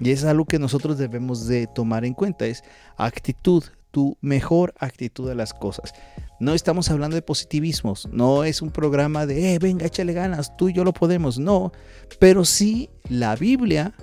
Y 0.00 0.10
es 0.10 0.22
algo 0.22 0.44
que 0.44 0.58
nosotros 0.58 0.98
debemos 0.98 1.46
de 1.46 1.66
tomar 1.66 2.04
en 2.04 2.12
cuenta, 2.12 2.44
es 2.44 2.62
actitud, 2.98 3.64
tu 3.90 4.18
mejor 4.20 4.74
actitud 4.78 5.30
a 5.30 5.34
las 5.34 5.54
cosas. 5.54 5.94
No 6.40 6.52
estamos 6.52 6.90
hablando 6.90 7.14
de 7.14 7.22
positivismos, 7.22 8.06
no 8.12 8.44
es 8.44 8.60
un 8.60 8.70
programa 8.70 9.24
de, 9.24 9.54
eh, 9.54 9.58
venga, 9.58 9.86
échale 9.86 10.12
ganas, 10.12 10.54
tú 10.58 10.68
y 10.68 10.74
yo 10.74 10.84
lo 10.84 10.92
podemos, 10.92 11.38
no, 11.38 11.72
pero 12.18 12.44
sí 12.44 12.90
la 13.08 13.34
Biblia 13.34 13.94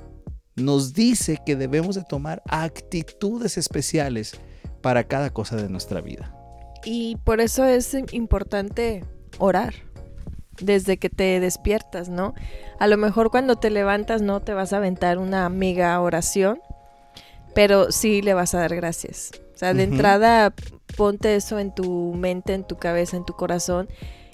nos 0.56 0.96
dice 0.96 1.38
que 1.46 1.56
debemos 1.56 1.94
de 1.94 2.04
tomar 2.04 2.42
actitudes 2.48 3.60
especiales 3.60 4.42
para 4.82 5.04
cada 5.04 5.30
cosa 5.30 5.56
de 5.56 5.70
nuestra 5.70 6.02
vida. 6.02 6.41
Y 6.84 7.18
por 7.18 7.42
eso 7.42 7.66
es 7.66 7.96
importante 8.12 9.04
orar 9.38 9.74
desde 10.60 10.98
que 10.98 11.10
te 11.10 11.40
despiertas, 11.40 12.10
¿no? 12.10 12.34
A 12.80 12.88
lo 12.88 12.98
mejor 12.98 13.32
cuando 13.32 13.56
te 13.56 13.70
levantas 13.70 14.22
no 14.22 14.42
te 14.42 14.54
vas 14.54 14.74
a 14.74 14.78
aventar 14.78 15.18
una 15.18 15.50
mega 15.50 16.00
oración, 16.00 16.60
pero 17.54 17.92
sí 17.92 18.22
le 18.22 18.34
vas 18.34 18.54
a 18.54 18.60
dar 18.60 18.76
gracias. 18.76 19.32
O 19.56 19.58
sea, 19.58 19.74
de 19.74 19.84
entrada 19.84 20.54
ponte 20.98 21.36
eso 21.36 21.60
en 21.60 21.74
tu 21.74 22.14
mente, 22.16 22.54
en 22.54 22.64
tu 22.64 22.78
cabeza, 22.78 23.18
en 23.18 23.26
tu 23.26 23.34
corazón. 23.34 23.88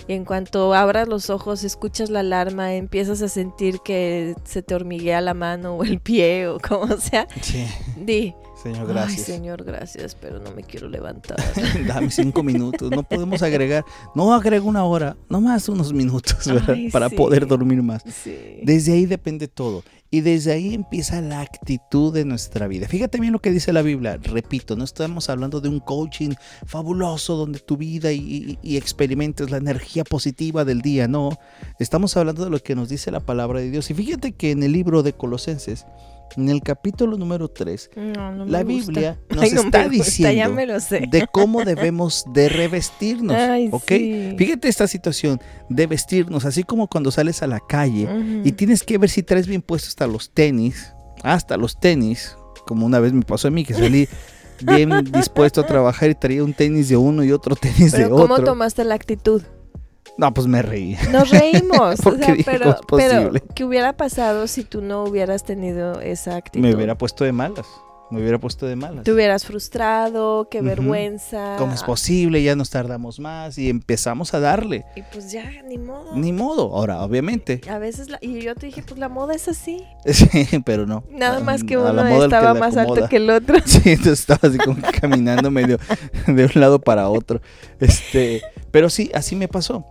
Y 0.07 0.13
en 0.13 0.23
cuanto 0.23 0.73
abras 0.73 1.07
los 1.07 1.29
ojos, 1.29 1.65
escuchas 1.65 2.09
la 2.09 2.21
alarma, 2.21 2.75
empiezas 2.75 3.21
a 3.21 3.27
sentir 3.27 3.79
que 3.83 4.35
se 4.45 4.61
te 4.61 4.73
hormiguea 4.73 5.19
la 5.19 5.33
mano 5.33 5.75
o 5.75 5.83
el 5.83 5.99
pie 5.99 6.47
o 6.47 6.59
como 6.65 6.95
sea. 6.97 7.27
Sí. 7.41 7.65
Di, 7.97 8.33
Señor, 8.73 8.87
gracias. 8.87 9.17
Ay, 9.29 9.35
Señor, 9.35 9.63
gracias, 9.63 10.15
pero 10.15 10.39
no 10.39 10.51
me 10.51 10.63
quiero 10.63 10.87
levantar. 10.89 11.37
Dame 11.87 12.09
cinco 12.11 12.43
minutos. 12.43 12.91
No 12.91 13.03
podemos 13.03 13.41
agregar. 13.41 13.83
No 14.15 14.33
agrego 14.33 14.67
una 14.67 14.83
hora, 14.83 15.15
no 15.29 15.41
más 15.41 15.67
unos 15.69 15.93
minutos 15.93 16.45
¿verdad? 16.45 16.71
Ay, 16.75 16.89
para 16.89 17.09
sí. 17.09 17.15
poder 17.15 17.47
dormir 17.47 17.81
más. 17.83 18.03
Sí. 18.23 18.35
Desde 18.63 18.93
ahí 18.93 19.05
depende 19.05 19.47
todo. 19.47 19.83
Y 20.09 20.21
desde 20.21 20.53
ahí 20.53 20.73
empieza 20.73 21.19
la 21.19 21.41
actitud 21.41 22.13
de 22.13 22.23
nuestra 22.23 22.67
vida. 22.69 22.87
Fíjate 22.87 23.19
bien 23.19 23.33
lo 23.33 23.39
que 23.39 23.51
dice 23.51 23.73
la 23.73 23.81
Biblia. 23.81 24.17
Repito, 24.21 24.77
no 24.77 24.85
estamos 24.85 25.29
hablando 25.29 25.59
de 25.59 25.67
un 25.67 25.81
coaching 25.81 26.31
fabuloso 26.65 27.35
donde 27.35 27.59
tu 27.59 27.75
vida 27.75 28.13
y, 28.13 28.19
y- 28.19 28.59
y 28.63 28.77
experimentes 28.77 29.51
la 29.51 29.57
energía 29.57 30.05
positiva 30.05 30.63
del 30.63 30.81
día. 30.81 31.09
No, 31.09 31.37
estamos 31.77 32.15
hablando 32.15 32.45
de 32.45 32.49
lo 32.51 32.59
que 32.59 32.73
nos 32.73 32.87
dice 32.87 33.11
la 33.11 33.19
palabra 33.19 33.59
de 33.59 33.69
Dios. 33.69 33.89
Y 33.91 33.93
fíjate 33.95 34.31
que 34.31 34.51
en 34.51 34.63
el 34.63 34.71
libro 34.71 35.03
de 35.03 35.11
Colosenses, 35.11 35.85
en 36.35 36.49
el 36.49 36.61
capítulo 36.61 37.17
número 37.17 37.47
3, 37.47 37.91
No, 37.95 38.31
no 38.31 38.45
me 38.45 38.51
la 38.51 38.63
gusta. 38.63 38.91
Biblia 38.91 39.19
nos 39.29 39.43
Ay, 39.43 39.51
no 39.51 39.61
está 39.61 39.83
gusta, 39.85 39.89
diciendo 39.89 40.53
de 41.09 41.27
cómo 41.31 41.63
debemos 41.63 42.25
de 42.33 42.49
revestirnos. 42.49 43.35
Ay, 43.35 43.69
¿Ok? 43.71 43.83
sí. 43.87 44.35
Fíjate 44.37 44.67
esta 44.67 44.87
situación 44.87 45.39
de 45.69 45.87
vestirnos, 45.87 46.45
así 46.45 46.63
como 46.63 46.87
cuando 46.87 47.11
sales 47.11 47.41
a 47.43 47.47
la 47.47 47.59
calle 47.59 48.07
y 48.43 48.51
tienes 48.51 48.83
que 48.83 48.97
ver 48.97 49.09
si 49.09 49.23
traes 49.23 49.47
bien 49.47 49.61
puestos 49.61 49.89
hasta 49.89 50.07
los 50.07 50.31
tenis, 50.33 50.93
hasta 51.23 51.57
los 51.57 51.79
tenis, 51.79 52.35
como 52.65 52.85
una 52.85 52.99
vez 52.99 53.13
me 53.13 53.21
pasó 53.23 53.47
a 53.47 53.51
mí 53.51 53.63
que 53.63 53.73
salí 53.73 54.07
bien 54.61 54.89
dispuesto 55.11 55.61
a 55.61 55.65
trabajar 55.65 56.09
y 56.09 56.15
traía 56.15 56.43
un 56.43 56.53
tenis 56.53 56.89
de 56.89 56.97
uno 56.97 57.23
y 57.23 57.31
otro 57.31 57.55
tenis 57.55 57.91
de 57.91 57.99
Pero 58.03 58.09
¿cómo 58.15 58.33
otro. 58.35 58.45
tomaste 58.45 58.83
la 58.83 58.95
actitud? 58.95 59.41
No, 60.17 60.33
pues 60.33 60.47
me 60.47 60.61
reí. 60.61 60.97
Nos 61.11 61.29
reímos. 61.29 61.99
o 62.05 62.17
sea, 62.17 62.35
pero. 62.45 63.31
¿qué 63.55 63.63
hubiera 63.63 63.93
pasado 63.97 64.47
si 64.47 64.63
tú 64.63 64.81
no 64.81 65.03
hubieras 65.03 65.43
tenido 65.43 65.99
esa 66.01 66.35
actitud? 66.35 66.65
Me 66.65 66.73
hubiera 66.75 66.97
puesto 66.97 67.23
de 67.23 67.31
malas. 67.31 67.65
Me 68.09 68.21
hubiera 68.21 68.39
puesto 68.39 68.65
de 68.65 68.77
malas. 68.77 69.03
Te 69.03 69.11
hubieras 69.11 69.45
frustrado, 69.45 70.47
qué 70.49 70.61
vergüenza. 70.61 71.55
¿Cómo 71.57 71.73
es 71.73 71.83
posible? 71.83 72.41
Ya 72.41 72.55
nos 72.55 72.69
tardamos 72.69 73.19
más 73.19 73.57
y 73.57 73.69
empezamos 73.69 74.33
a 74.33 74.39
darle. 74.39 74.85
Y 74.95 75.01
pues 75.11 75.29
ya, 75.29 75.51
ni 75.67 75.77
modo. 75.77 76.15
Ni 76.15 76.31
modo. 76.31 76.73
Ahora, 76.73 77.03
obviamente. 77.03 77.59
A 77.69 77.79
veces, 77.79 78.09
la- 78.09 78.17
y 78.21 78.39
yo 78.39 78.55
te 78.55 78.67
dije, 78.67 78.81
pues 78.81 78.97
la 78.97 79.09
moda 79.09 79.33
es 79.35 79.49
así. 79.49 79.83
Sí, 80.05 80.29
pero 80.65 80.85
no. 80.85 81.03
Nada 81.11 81.37
A- 81.37 81.41
más 81.41 81.65
que 81.65 81.77
uno 81.77 82.01
que 82.05 82.23
estaba 82.23 82.53
más 82.53 82.77
alto 82.77 83.09
que 83.09 83.17
el 83.17 83.29
otro. 83.29 83.57
Sí, 83.65 83.81
entonces 83.85 84.21
estaba 84.21 84.39
así 84.47 84.57
como 84.57 84.77
caminando 85.01 85.51
medio 85.51 85.77
de 86.27 86.45
un 86.45 86.51
lado 86.55 86.79
para 86.79 87.09
otro. 87.09 87.41
Este, 87.81 88.41
pero 88.71 88.89
sí, 88.89 89.11
así 89.13 89.35
me 89.35 89.49
pasó. 89.49 89.85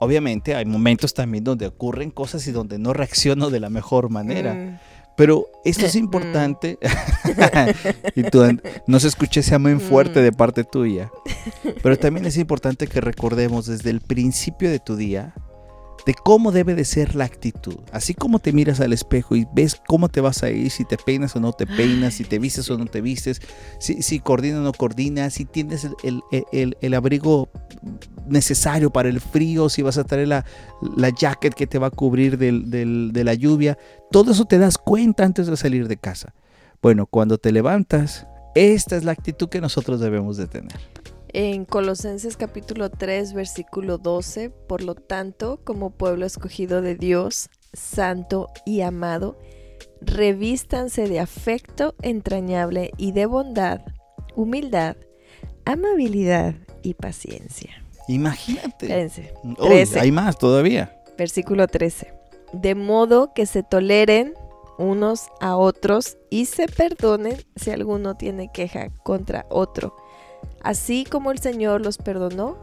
Obviamente 0.00 0.54
hay 0.54 0.64
momentos 0.64 1.14
también 1.14 1.44
donde 1.44 1.66
ocurren 1.66 2.10
cosas 2.10 2.46
y 2.46 2.52
donde 2.52 2.78
no 2.78 2.92
reacciono 2.92 3.50
de 3.50 3.60
la 3.60 3.70
mejor 3.70 4.10
manera. 4.10 4.54
Mm. 4.54 4.78
Pero 5.16 5.46
esto 5.64 5.86
es 5.86 5.94
Mm. 5.96 5.98
importante. 5.98 6.78
y 8.14 8.22
tú 8.24 8.44
no 8.86 9.00
se 9.00 9.08
escuche 9.08 9.40
ese 9.40 9.54
amén 9.56 9.80
fuerte 9.80 10.20
Mm. 10.20 10.22
de 10.22 10.32
parte 10.32 10.64
tuya. 10.64 11.10
Pero 11.82 11.98
también 11.98 12.26
es 12.26 12.36
importante 12.36 12.86
que 12.86 13.00
recordemos 13.00 13.66
desde 13.66 13.90
el 13.90 14.00
principio 14.00 14.70
de 14.70 14.78
tu 14.78 14.94
día 14.96 15.34
de 16.08 16.14
cómo 16.14 16.52
debe 16.52 16.74
de 16.74 16.86
ser 16.86 17.14
la 17.14 17.24
actitud. 17.26 17.76
Así 17.92 18.14
como 18.14 18.38
te 18.38 18.54
miras 18.54 18.80
al 18.80 18.94
espejo 18.94 19.36
y 19.36 19.46
ves 19.52 19.76
cómo 19.86 20.08
te 20.08 20.22
vas 20.22 20.42
a 20.42 20.48
ir, 20.48 20.70
si 20.70 20.86
te 20.86 20.96
peinas 20.96 21.36
o 21.36 21.40
no 21.40 21.52
te 21.52 21.66
peinas, 21.66 22.14
si 22.14 22.24
te 22.24 22.38
vistes 22.38 22.70
o 22.70 22.78
no 22.78 22.86
te 22.86 23.02
vistes, 23.02 23.42
si, 23.78 24.00
si 24.00 24.18
coordinas 24.18 24.60
o 24.60 24.62
no 24.62 24.72
coordinas, 24.72 25.34
si 25.34 25.44
tienes 25.44 25.84
el, 25.84 26.22
el- 26.32 26.44
el- 26.50 26.78
el 26.80 26.94
abrigo 26.94 27.50
necesario 28.26 28.90
para 28.90 29.10
el 29.10 29.20
frío, 29.20 29.68
si 29.68 29.82
vas 29.82 29.98
a 29.98 30.04
traer 30.04 30.28
la, 30.28 30.46
la 30.96 31.10
jacket 31.10 31.52
que 31.52 31.66
te 31.66 31.78
va 31.78 31.88
a 31.88 31.90
cubrir 31.90 32.38
del- 32.38 32.70
del- 32.70 33.10
de 33.12 33.24
la 33.24 33.34
lluvia. 33.34 33.76
Todo 34.10 34.32
eso 34.32 34.46
te 34.46 34.56
das 34.56 34.78
cuenta 34.78 35.24
antes 35.26 35.46
de 35.46 35.58
salir 35.58 35.88
de 35.88 35.98
casa. 35.98 36.32
Bueno, 36.80 37.04
cuando 37.04 37.36
te 37.36 37.52
levantas, 37.52 38.26
esta 38.54 38.96
es 38.96 39.04
la 39.04 39.12
actitud 39.12 39.50
que 39.50 39.60
nosotros 39.60 40.00
debemos 40.00 40.38
de 40.38 40.46
tener. 40.46 40.72
En 41.34 41.64
Colosenses 41.66 42.36
capítulo 42.36 42.90
3, 42.90 43.34
versículo 43.34 43.98
12, 43.98 44.50
por 44.50 44.82
lo 44.82 44.94
tanto, 44.94 45.60
como 45.62 45.90
pueblo 45.90 46.24
escogido 46.24 46.80
de 46.80 46.94
Dios, 46.94 47.50
santo 47.74 48.48
y 48.64 48.80
amado, 48.80 49.38
revístanse 50.00 51.06
de 51.08 51.20
afecto 51.20 51.94
entrañable 52.02 52.92
y 52.96 53.12
de 53.12 53.26
bondad, 53.26 53.80
humildad, 54.36 54.96
amabilidad 55.66 56.54
y 56.82 56.94
paciencia. 56.94 57.70
Imagínate. 58.08 58.86
Espérense, 58.86 59.34
Uy, 59.44 59.54
13. 59.56 60.00
hay 60.00 60.12
más 60.12 60.38
todavía. 60.38 60.98
versículo 61.18 61.66
13. 61.68 62.14
De 62.54 62.74
modo 62.74 63.34
que 63.34 63.44
se 63.44 63.62
toleren 63.62 64.32
unos 64.78 65.28
a 65.40 65.56
otros 65.56 66.16
y 66.30 66.46
se 66.46 66.68
perdonen 66.68 67.36
si 67.56 67.70
alguno 67.70 68.14
tiene 68.14 68.50
queja 68.50 68.88
contra 69.04 69.44
otro. 69.50 69.94
Así 70.62 71.04
como 71.04 71.30
el 71.30 71.38
Señor 71.38 71.80
los 71.82 71.98
perdonó, 71.98 72.56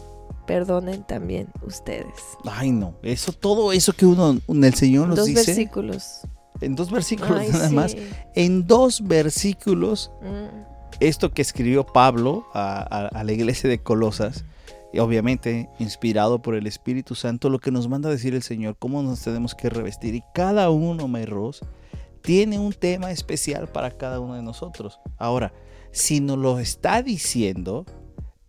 perdonen 0.45 1.03
también 1.03 1.47
ustedes. 1.65 2.13
Ay, 2.45 2.71
no. 2.71 2.93
Eso, 3.01 3.31
todo 3.33 3.71
eso 3.71 3.93
que 3.93 4.05
uno, 4.05 4.37
el 4.47 4.73
Señor 4.73 5.07
nos 5.07 5.17
Dos 5.17 5.25
dice. 5.27 5.45
versículos. 5.45 6.21
En 6.61 6.75
dos 6.75 6.89
versículos 6.91 7.39
Ay, 7.39 7.49
nada 7.49 7.69
sí. 7.69 7.75
más. 7.75 7.95
En 8.35 8.65
dos 8.67 9.01
versículos, 9.05 10.11
Mm, 10.21 10.63
esto 10.99 11.31
que 11.31 11.41
escribió 11.41 11.85
Pablo 11.85 12.45
a, 12.53 12.77
a- 12.79 13.07
a 13.07 13.23
la 13.23 13.31
iglesia 13.33 13.69
de 13.69 13.79
Colosas, 13.81 14.45
y 14.93 14.99
obviamente 14.99 15.69
inspirado 15.79 16.41
por 16.41 16.55
el 16.55 16.67
Espíritu 16.67 17.15
Santo, 17.15 17.49
lo 17.49 17.59
que 17.59 17.71
nos 17.71 17.89
manda 17.89 18.07
a 18.07 18.11
decir 18.13 18.33
el 18.33 18.43
Señor, 18.43 18.77
cómo 18.79 19.03
nos 19.03 19.19
tenemos 19.21 19.53
que 19.53 19.69
revestir. 19.69 20.15
Y 20.15 20.23
cada 20.33 20.69
uno, 20.69 21.09
Mayros, 21.09 21.59
tiene 22.21 22.57
un 22.59 22.71
tema 22.71 23.11
especial 23.11 23.67
para 23.67 23.91
cada 23.91 24.21
uno 24.21 24.35
de 24.35 24.41
nosotros. 24.41 24.99
Ahora, 25.17 25.51
si 25.95 26.19
nos 26.19 26.37
lo 26.37 26.59
está 26.59 27.01
diciendo, 27.01 27.85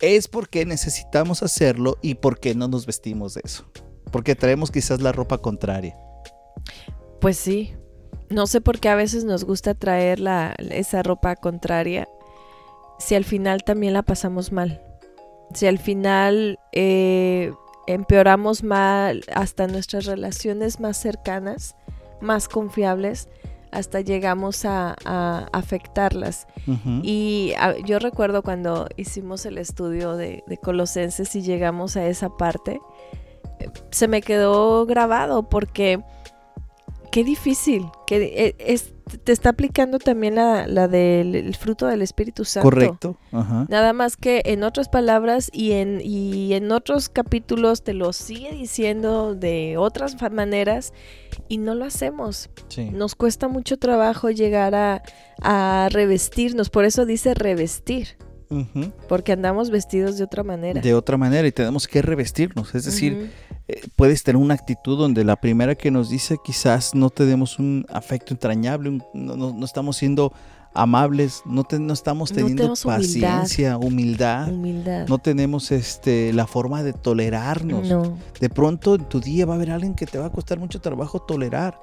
es 0.00 0.26
porque 0.26 0.66
necesitamos 0.66 1.44
hacerlo 1.44 1.96
y 2.02 2.16
porque 2.16 2.56
no 2.56 2.66
nos 2.66 2.86
vestimos 2.86 3.34
de 3.34 3.42
eso. 3.44 3.64
Porque 4.10 4.34
traemos 4.34 4.72
quizás 4.72 5.00
la 5.00 5.12
ropa 5.12 5.38
contraria. 5.38 5.96
Pues 7.20 7.36
sí. 7.36 7.74
No 8.30 8.48
sé 8.48 8.60
por 8.60 8.80
qué 8.80 8.88
a 8.88 8.96
veces 8.96 9.24
nos 9.24 9.44
gusta 9.44 9.74
traer 9.74 10.18
la, 10.18 10.56
esa 10.70 11.04
ropa 11.04 11.36
contraria 11.36 12.08
si 12.98 13.14
al 13.14 13.24
final 13.24 13.62
también 13.62 13.92
la 13.92 14.02
pasamos 14.02 14.50
mal. 14.50 14.82
Si 15.54 15.68
al 15.68 15.78
final 15.78 16.58
eh, 16.72 17.52
empeoramos 17.86 18.64
mal 18.64 19.22
hasta 19.32 19.68
nuestras 19.68 20.06
relaciones 20.06 20.80
más 20.80 20.96
cercanas, 20.96 21.76
más 22.20 22.48
confiables, 22.48 23.28
hasta 23.76 24.00
llegamos 24.00 24.64
a, 24.64 24.96
a 25.04 25.48
afectarlas. 25.52 26.46
Y 27.02 27.52
yo 27.84 27.98
recuerdo 27.98 28.42
cuando 28.42 28.88
hicimos 28.96 29.46
el 29.46 29.58
estudio 29.58 30.16
de, 30.16 30.42
de 30.46 30.56
Colosenses 30.58 31.34
y 31.36 31.42
llegamos 31.42 31.96
a 31.96 32.06
esa 32.06 32.28
parte, 32.30 32.80
eh, 33.60 33.68
se 33.90 34.08
me 34.08 34.20
quedó 34.22 34.84
grabado 34.86 35.48
porque 35.48 36.00
qué 37.12 37.22
difícil, 37.24 37.86
que 38.06 38.16
eh, 38.46 38.56
es- 38.58 38.92
te 39.22 39.30
está 39.30 39.50
aplicando 39.50 39.98
también 40.00 40.34
la, 40.34 40.66
la 40.66 40.88
del 40.88 41.34
el 41.36 41.54
fruto 41.54 41.86
del 41.86 42.02
Espíritu 42.02 42.44
Santo. 42.44 42.64
Correcto. 42.68 43.18
Ajá. 43.30 43.66
Nada 43.68 43.92
más 43.92 44.16
que 44.16 44.42
en 44.46 44.64
otras 44.64 44.88
palabras 44.88 45.48
y 45.52 45.72
en, 45.72 46.00
y 46.02 46.54
en 46.54 46.72
otros 46.72 47.08
capítulos 47.08 47.82
te 47.84 47.94
lo 47.94 48.12
sigue 48.12 48.50
diciendo 48.52 49.34
de 49.36 49.76
otras 49.78 50.16
maneras 50.32 50.92
y 51.48 51.58
no 51.58 51.76
lo 51.76 51.84
hacemos. 51.84 52.50
Sí. 52.68 52.90
Nos 52.90 53.14
cuesta 53.14 53.46
mucho 53.46 53.78
trabajo 53.78 54.30
llegar 54.30 54.74
a, 54.74 55.02
a 55.40 55.88
revestirnos, 55.92 56.68
por 56.68 56.84
eso 56.84 57.06
dice 57.06 57.34
revestir, 57.34 58.16
Ujú. 58.50 58.92
porque 59.08 59.32
andamos 59.32 59.70
vestidos 59.70 60.18
de 60.18 60.24
otra 60.24 60.42
manera. 60.42 60.80
de 60.80 60.94
otra 60.94 61.16
manera 61.16 61.46
y 61.46 61.52
tenemos 61.52 61.86
que 61.86 62.02
revestirnos. 62.02 62.74
Es 62.74 62.84
decir. 62.84 63.30
Eh, 63.68 63.80
puedes 63.96 64.22
tener 64.22 64.40
una 64.40 64.54
actitud 64.54 64.96
donde 64.98 65.24
la 65.24 65.36
primera 65.36 65.74
que 65.74 65.90
nos 65.90 66.08
dice 66.10 66.36
quizás 66.44 66.94
no 66.94 67.10
tenemos 67.10 67.58
un 67.58 67.84
afecto 67.88 68.32
entrañable, 68.34 68.88
un- 68.90 69.02
no, 69.14 69.36
no- 69.36 69.52
no 69.52 69.64
estamos 69.64 69.96
siendo 69.96 70.32
amables, 70.72 71.40
no, 71.46 71.64
te- 71.64 71.78
no 71.78 71.94
estamos 71.94 72.30
teniendo 72.30 72.74
paciencia, 72.84 73.78
humildad. 73.78 74.52
humildad. 74.52 75.06
No 75.08 75.18
tenemos 75.18 75.72
este 75.72 76.32
la 76.34 76.46
forma 76.46 76.82
de 76.82 76.92
tolerarnos. 76.92 77.88
No. 77.88 78.18
De 78.40 78.50
pronto 78.50 78.96
en 78.96 79.04
tu 79.08 79.20
día 79.20 79.46
va 79.46 79.54
a 79.54 79.56
haber 79.56 79.70
alguien 79.70 79.94
que 79.94 80.06
te 80.06 80.18
va 80.18 80.26
a 80.26 80.30
costar 80.30 80.58
mucho 80.58 80.80
trabajo 80.80 81.20
tolerar. 81.20 81.80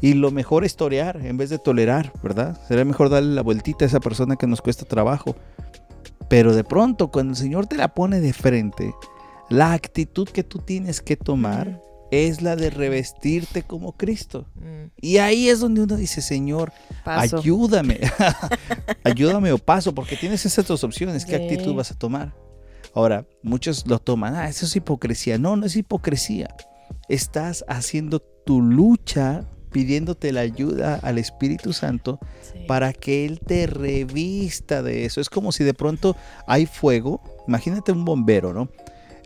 Y 0.00 0.12
lo 0.14 0.30
mejor 0.30 0.64
es 0.64 0.76
torear 0.76 1.16
en 1.24 1.36
vez 1.38 1.50
de 1.50 1.58
tolerar, 1.58 2.12
¿verdad? 2.22 2.56
Será 2.68 2.84
mejor 2.84 3.08
darle 3.08 3.34
la 3.34 3.42
vueltita 3.42 3.84
a 3.84 3.88
esa 3.88 3.98
persona 3.98 4.36
que 4.36 4.46
nos 4.46 4.60
cuesta 4.62 4.84
trabajo. 4.84 5.34
Pero 6.28 6.54
de 6.54 6.64
pronto, 6.64 7.08
cuando 7.08 7.32
el 7.32 7.36
Señor 7.36 7.66
te 7.66 7.76
la 7.76 7.88
pone 7.94 8.20
de 8.20 8.32
frente, 8.32 8.94
la 9.50 9.72
actitud 9.72 10.28
que 10.28 10.42
tú 10.44 10.58
tienes 10.58 11.00
que 11.00 11.16
tomar 11.16 11.80
es 12.10 12.40
la 12.42 12.54
de 12.56 12.70
revestirte 12.70 13.62
como 13.62 13.92
Cristo. 13.92 14.46
Mm, 14.54 14.86
Y 15.00 15.18
ahí 15.18 15.48
es 15.48 15.60
donde 15.60 15.82
uno 15.82 15.96
dice, 15.96 16.22
Señor, 16.22 16.72
Paso. 17.04 17.38
ayúdame. 17.38 18.00
ayúdame 19.04 19.52
o 19.52 19.58
paso, 19.58 19.94
porque 19.94 20.16
tienes 20.16 20.44
esas 20.46 20.66
dos 20.66 20.84
opciones. 20.84 21.24
¿Qué 21.24 21.36
Sí. 21.36 21.42
actitud 21.44 21.74
vas 21.74 21.90
a 21.90 21.98
tomar? 21.98 22.34
Ahora, 22.94 23.26
muchos 23.42 23.86
lo 23.86 23.98
toman, 23.98 24.34
ah, 24.36 24.48
eso 24.48 24.64
es 24.66 24.74
hipocresía. 24.76 25.36
No, 25.38 25.56
no 25.56 25.66
es 25.66 25.76
hipocresía. 25.76 26.48
Estás 27.08 27.64
haciendo 27.68 28.20
tu 28.20 28.62
lucha 28.62 29.44
pidiéndote 29.70 30.32
la 30.32 30.40
ayuda 30.40 30.98
al 31.02 31.18
Espíritu 31.18 31.72
Santo 31.74 32.18
Sí. 32.40 32.60
para 32.66 32.92
que 32.94 33.26
Él 33.26 33.40
te 33.40 33.66
revista 33.66 34.82
de 34.82 35.04
eso. 35.04 35.20
Es 35.20 35.28
como 35.28 35.52
si 35.52 35.64
de 35.64 35.74
pronto 35.74 36.16
hay 36.46 36.64
fuego. 36.66 37.20
Imagínate 37.46 37.92
un 37.92 38.04
bombero, 38.04 38.54
¿no? 38.54 38.70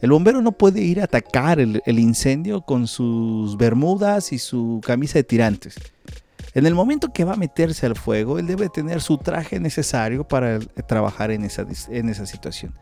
El 0.00 0.11
bombero 0.11 0.40
no 0.40 0.52
puede 0.52 0.80
ir 0.80 1.00
a 1.00 1.04
atacar 1.04 1.61
el, 1.61 1.99
incendio 1.99 2.62
con 2.62 2.87
sus 2.87 3.57
bermudas 3.59 4.33
y 4.33 4.38
su 4.38 4.80
camisa 4.85 5.19
de 5.19 5.25
tirantes. 5.25 5.75
En 6.54 6.66
el 6.66 6.75
momento 6.75 7.12
que 7.12 7.25
va 7.25 7.35
a 7.35 7.37
meterse 7.37 7.87
al 7.87 7.97
fuego, 7.97 8.38
él 8.38 8.47
debe 8.47 8.71
tener 8.71 9.02
su 9.02 9.19
traje 9.19 9.61
necesario 9.61 10.26
para 10.26 10.59
trabajar 10.88 11.30
en 11.30 11.45
esa, 11.45 11.66
en 11.90 12.09
esa 12.09 12.25
situación. 12.25 12.75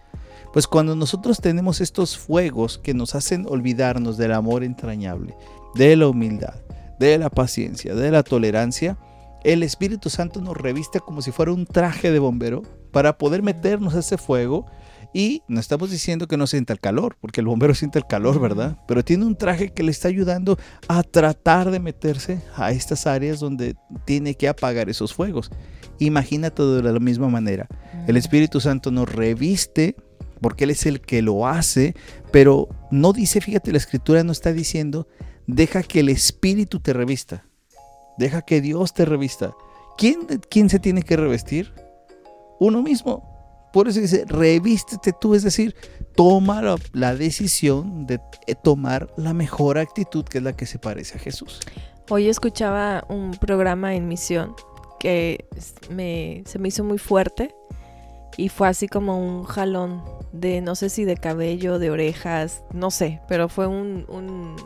Pues 0.53 0.67
cuando 0.67 0.95
nosotros 0.95 1.41
tenemos 1.41 1.81
estos 1.81 2.17
fuegos 2.17 2.79
que 2.79 2.95
nos 2.95 3.15
hacen 3.15 3.47
olvidarnos 3.49 4.17
del 4.17 4.33
amor 4.33 4.63
entrañable, 4.63 5.37
de 5.75 5.97
la 5.97 6.09
humildad, 6.09 6.55
de 6.99 7.19
la 7.19 7.31
paciencia, 7.31 7.95
de 7.95 8.11
la 8.11 8.23
tolerancia, 8.23 8.97
el 9.45 9.63
Espíritu 9.63 10.09
Santo 10.09 10.41
nos 10.41 10.57
reviste 10.57 11.01
como 11.01 11.21
si 11.21 11.33
fuera 11.33 11.53
un 11.53 11.67
traje 11.67 12.11
de 12.11 12.19
bombero 12.19 12.63
para 12.93 13.19
poder 13.19 13.43
meternos 13.43 13.95
a 13.95 14.01
ese 14.01 14.19
fuego 14.19 14.67
y 15.13 15.43
no 15.49 15.59
estamos 15.59 15.91
diciendo 15.91 16.29
que 16.29 16.37
no 16.37 16.47
sienta 16.47 16.73
el 16.73 16.81
calor, 16.81 17.17
porque 17.21 17.41
el 17.41 17.47
bombero 17.47 17.75
siente 17.75 17.99
el 17.99 18.07
calor, 18.07 18.41
¿verdad? 18.41 18.77
Pero 18.87 19.05
tiene 19.05 19.25
un 19.25 19.37
traje 19.37 19.71
que 19.71 19.83
le 19.83 19.91
está 19.91 20.09
ayudando 20.09 20.59
a 20.87 21.03
tratar 21.03 21.71
de 21.71 21.81
meterse 21.81 22.41
a 22.57 22.73
estas 22.73 23.07
áreas 23.07 23.41
donde 23.41 23.75
tiene 24.05 24.35
que 24.35 24.49
apagar 24.49 24.89
esos 24.89 25.15
fuegos. 25.15 25.51
Imagínate 25.99 26.63
de 26.63 26.83
la 26.83 26.99
misma 27.01 27.29
manera. 27.29 27.67
El 28.07 28.17
Espíritu 28.17 28.61
Santo 28.61 28.91
nos 28.91 29.11
reviste 29.11 29.97
porque 30.41 30.65
Él 30.65 30.71
es 30.71 30.87
el 30.87 31.01
que 31.01 31.23
lo 31.23 31.47
hace, 31.47 31.95
pero 32.31 32.69
no 32.91 33.13
dice, 33.13 33.41
fíjate, 33.41 33.73
la 33.73 33.79
escritura 33.79 34.23
no 34.23 34.33
está 34.33 34.53
diciendo, 34.53 35.09
deja 35.47 35.83
que 35.83 36.01
el 36.01 36.09
Espíritu 36.09 36.81
te 36.81 36.93
revista, 36.93 37.45
deja 38.19 38.43
que 38.43 38.61
Dios 38.61 38.95
te 38.95 39.05
revista. 39.05 39.53
¿Quién, 39.97 40.21
quién 40.49 40.69
se 40.69 40.79
tiene 40.79 41.03
que 41.03 41.17
revestir? 41.17 41.73
Uno 42.61 42.83
mismo. 42.83 43.38
Por 43.79 43.87
eso 43.87 44.01
dice, 44.01 44.25
revístete 44.27 45.13
tú, 45.13 45.37
es 45.37 45.45
decir, 45.45 45.77
toma 46.17 46.61
la, 46.93 47.15
decisión 47.15 48.09
de 48.09 48.19
eh, 48.49 48.57
tomar 48.57 49.09
la 49.17 49.33
mejor 49.33 49.79
actitud 49.79 50.25
que 50.25 50.39
es 50.39 50.43
la 50.43 50.57
que 50.57 50.67
se 50.67 50.81
parece 50.81 51.17
a 51.17 51.21
Jesús. 51.21 51.61
Hoy 52.11 52.27
escuchaba 52.29 53.05
un 53.09 53.31
programa 53.31 53.95
en 53.95 54.09
misión 54.09 54.57
que 54.99 55.47
se 55.57 56.59
me 56.59 56.69
hizo 56.69 56.83
muy 56.83 56.99
fuerte 56.99 57.55
y 58.37 58.49
fue 58.49 58.67
así 58.67 58.89
como 58.89 59.17
un 59.17 59.45
jalón 59.45 60.03
de 60.33 60.61
no 60.61 60.75
sé 60.75 60.91
si 60.91 61.05
de 61.05 61.17
cabello, 61.17 61.79
de 61.79 61.93
orejas, 61.93 62.65
no 62.73 62.91
sé, 62.91 63.21
pero 63.29 63.49
fue 63.49 63.69
un- 63.69 64.57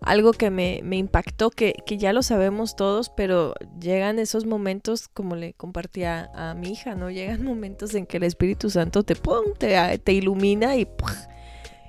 algo 0.00 0.32
que 0.32 0.50
me, 0.50 0.80
me 0.84 0.96
impactó 0.96 1.50
que, 1.50 1.74
que 1.86 1.98
ya 1.98 2.12
lo 2.12 2.22
sabemos 2.22 2.76
todos, 2.76 3.10
pero 3.10 3.54
llegan 3.80 4.18
esos 4.18 4.46
momentos, 4.46 5.08
como 5.08 5.34
le 5.36 5.54
compartía 5.54 6.30
a 6.34 6.54
mi 6.54 6.70
hija, 6.72 6.94
¿no? 6.94 7.10
Llegan 7.10 7.44
momentos 7.44 7.94
en 7.94 8.06
que 8.06 8.18
el 8.18 8.22
Espíritu 8.22 8.70
Santo 8.70 9.02
te, 9.02 9.16
¡pum! 9.16 9.54
te, 9.58 9.98
te 9.98 10.12
ilumina 10.12 10.76
y, 10.76 10.86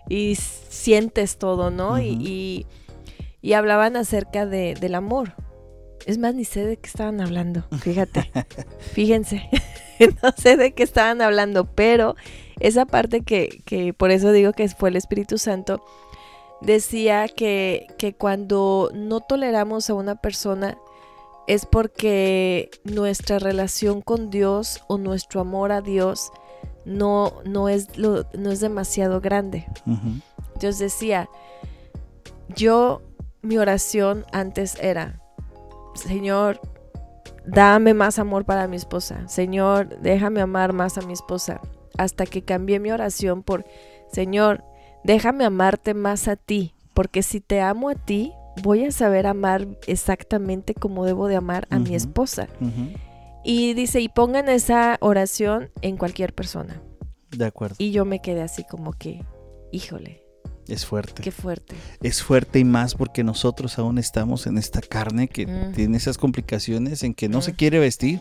y 0.09 0.35
sientes 0.35 1.37
todo, 1.37 1.69
¿no? 1.71 1.99
Y- 1.99 2.17
y, 2.19 2.65
y 3.41 3.53
hablaban 3.53 3.95
acerca 3.95 4.45
de, 4.45 4.73
del 4.73 4.95
amor. 4.95 5.33
Es 6.05 6.17
más, 6.17 6.33
ni 6.33 6.45
sé 6.45 6.65
de 6.65 6.77
qué 6.77 6.87
estaban 6.87 7.21
hablando, 7.21 7.63
fíjate. 7.81 8.31
Fíjense, 8.93 9.47
no 10.23 10.31
sé 10.35 10.57
de 10.57 10.71
qué 10.73 10.81
estaban 10.83 11.21
hablando, 11.21 11.65
pero 11.65 12.15
esa 12.59 12.85
parte 12.85 13.21
que, 13.21 13.61
que 13.65 13.93
por 13.93 14.09
eso 14.09 14.31
digo 14.31 14.53
que 14.53 14.67
fue 14.69 14.89
el 14.89 14.95
Espíritu 14.95 15.37
Santo, 15.37 15.83
decía 16.61 17.27
que, 17.27 17.87
que 17.97 18.13
cuando 18.15 18.91
no 18.93 19.21
toleramos 19.21 19.89
a 19.89 19.93
una 19.93 20.15
persona 20.15 20.77
es 21.47 21.65
porque 21.65 22.69
nuestra 22.83 23.39
relación 23.39 24.01
con 24.01 24.29
Dios 24.29 24.83
o 24.87 24.97
nuestro 24.97 25.41
amor 25.41 25.71
a 25.71 25.81
Dios 25.81 26.31
no, 26.85 27.33
no, 27.43 27.69
es, 27.69 27.97
lo, 27.97 28.25
no 28.37 28.51
es 28.51 28.59
demasiado 28.59 29.19
grande. 29.19 29.65
Dios 30.59 30.77
decía, 30.77 31.29
yo, 32.55 33.01
mi 33.41 33.57
oración 33.57 34.25
antes 34.31 34.77
era, 34.79 35.21
Señor, 35.95 36.61
dame 37.45 37.93
más 37.93 38.19
amor 38.19 38.45
para 38.45 38.67
mi 38.67 38.75
esposa. 38.75 39.27
Señor, 39.27 39.99
déjame 40.01 40.41
amar 40.41 40.73
más 40.73 40.97
a 40.97 41.01
mi 41.01 41.13
esposa. 41.13 41.61
Hasta 41.97 42.25
que 42.25 42.43
cambié 42.43 42.79
mi 42.79 42.91
oración 42.91 43.43
por, 43.43 43.65
Señor, 44.11 44.63
déjame 45.03 45.45
amarte 45.45 45.93
más 45.93 46.27
a 46.27 46.35
ti. 46.35 46.73
Porque 46.93 47.23
si 47.23 47.39
te 47.39 47.61
amo 47.61 47.89
a 47.89 47.95
ti, 47.95 48.33
voy 48.61 48.83
a 48.85 48.91
saber 48.91 49.25
amar 49.27 49.67
exactamente 49.87 50.73
como 50.73 51.05
debo 51.05 51.27
de 51.27 51.37
amar 51.37 51.65
a 51.69 51.79
mi 51.79 51.95
esposa. 51.95 52.47
Y 53.43 53.73
dice, 53.73 54.01
y 54.01 54.09
pongan 54.09 54.49
esa 54.49 54.97
oración 54.99 55.71
en 55.81 55.95
cualquier 55.97 56.33
persona. 56.33 56.81
De 57.31 57.45
acuerdo. 57.45 57.75
Y 57.79 57.91
yo 57.91 58.03
me 58.05 58.21
quedé 58.21 58.41
así 58.41 58.63
como 58.65 58.91
que, 58.91 59.23
híjole, 59.71 60.23
Es 60.67 60.85
fuerte. 60.85 61.21
qué 61.21 61.31
fuerte. 61.31 61.75
es 62.01 62.21
fuerte 62.21 62.59
y 62.59 62.65
más 62.65 62.95
porque 62.95 63.23
nosotros 63.23 63.79
aún 63.79 63.97
estamos 63.97 64.45
en 64.45 64.57
esta 64.57 64.81
carne 64.81 65.29
que 65.29 65.45
tiene 65.73 65.95
esas 65.97 66.17
complicaciones 66.17 67.03
en 67.03 67.13
que 67.13 67.29
no 67.29 67.41
se 67.41 67.53
quiere 67.53 67.79
vestir. 67.79 68.19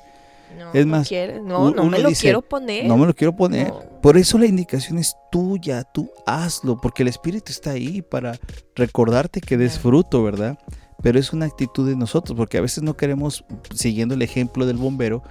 No, 0.56 0.72
Es 0.72 0.87
no 0.87 0.92
más, 0.92 1.08
quiere- 1.08 1.40
no, 1.40 1.64
u- 1.66 1.70
no 1.74 1.82
uno 1.82 1.84
me 1.90 1.98
lo 1.98 2.08
dice, 2.08 2.22
quiero 2.22 2.42
poner. 2.42 2.87
No 2.87 2.96
me 2.96 3.06
lo 3.06 3.14
quiero 3.14 3.34
poner. 3.34 3.68
No. 3.68 3.80
Por 4.00 4.16
eso 4.16 4.38
la 4.38 4.46
indicación 4.46 4.98
es 4.98 5.14
tuya, 5.32 5.84
tú 5.84 6.11
hazlo, 6.26 6.80
porque 6.80 7.02
el 7.02 7.08
Espíritu 7.08 7.50
está 7.52 7.70
ahí 7.72 8.02
para 8.02 8.38
recordarte 8.74 9.40
que 9.40 9.56
des 9.56 9.72
Claro. 9.72 9.82
fruto, 9.82 10.22
¿verdad? 10.22 10.58
Pero 11.02 11.18
es 11.18 11.32
una 11.32 11.46
actitud 11.46 11.88
de 11.88 11.96
nosotros, 11.96 12.37
porque 12.37 12.58
a 12.58 12.61
veces 12.61 12.82
no 12.82 12.96
queremos, 12.96 13.44
siguiendo 13.74 14.14
el 14.14 14.22
ejemplo 14.22 14.66
del 14.66 14.76
bombero, 14.78 15.22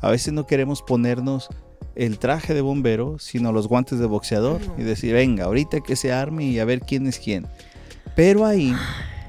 a 0.00 0.10
veces 0.10 0.32
no 0.32 0.46
queremos 0.46 0.82
ponernos 0.82 1.48
el 1.94 2.18
traje 2.18 2.52
de 2.54 2.60
bombero, 2.60 3.18
sino 3.18 3.52
los 3.52 3.68
guantes 3.68 3.98
de 4.00 4.06
boxeador 4.06 4.60
y 4.76 4.82
decir, 4.82 5.14
venga, 5.14 5.44
ahorita 5.44 5.80
que 5.80 5.96
se 5.96 6.12
arme 6.12 6.44
y 6.44 6.58
a 6.58 6.64
ver 6.64 6.80
quién 6.80 7.06
es 7.06 7.18
quién. 7.18 7.46
Pero 8.16 8.44
ahí, 8.44 8.74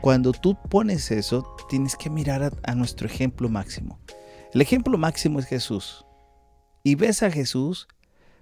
cuando 0.01 0.31
tú 0.31 0.58
pones 0.69 1.12
eso, 1.12 1.55
tienes 1.69 1.95
que 1.95 2.10
mirar 2.10 2.43
a, 2.43 2.51
a 2.63 2.75
nuestro 2.75 3.08
ejemplo 3.08 3.49
máximo. 3.49 3.99
El 4.56 4.62
ejemplo 4.62 4.98
máximo 4.98 5.39
es 5.39 5.48
Jesús. 5.48 6.06
Y 6.82 6.96
ves 6.96 7.24
a 7.24 7.30
Jesús 7.30 7.89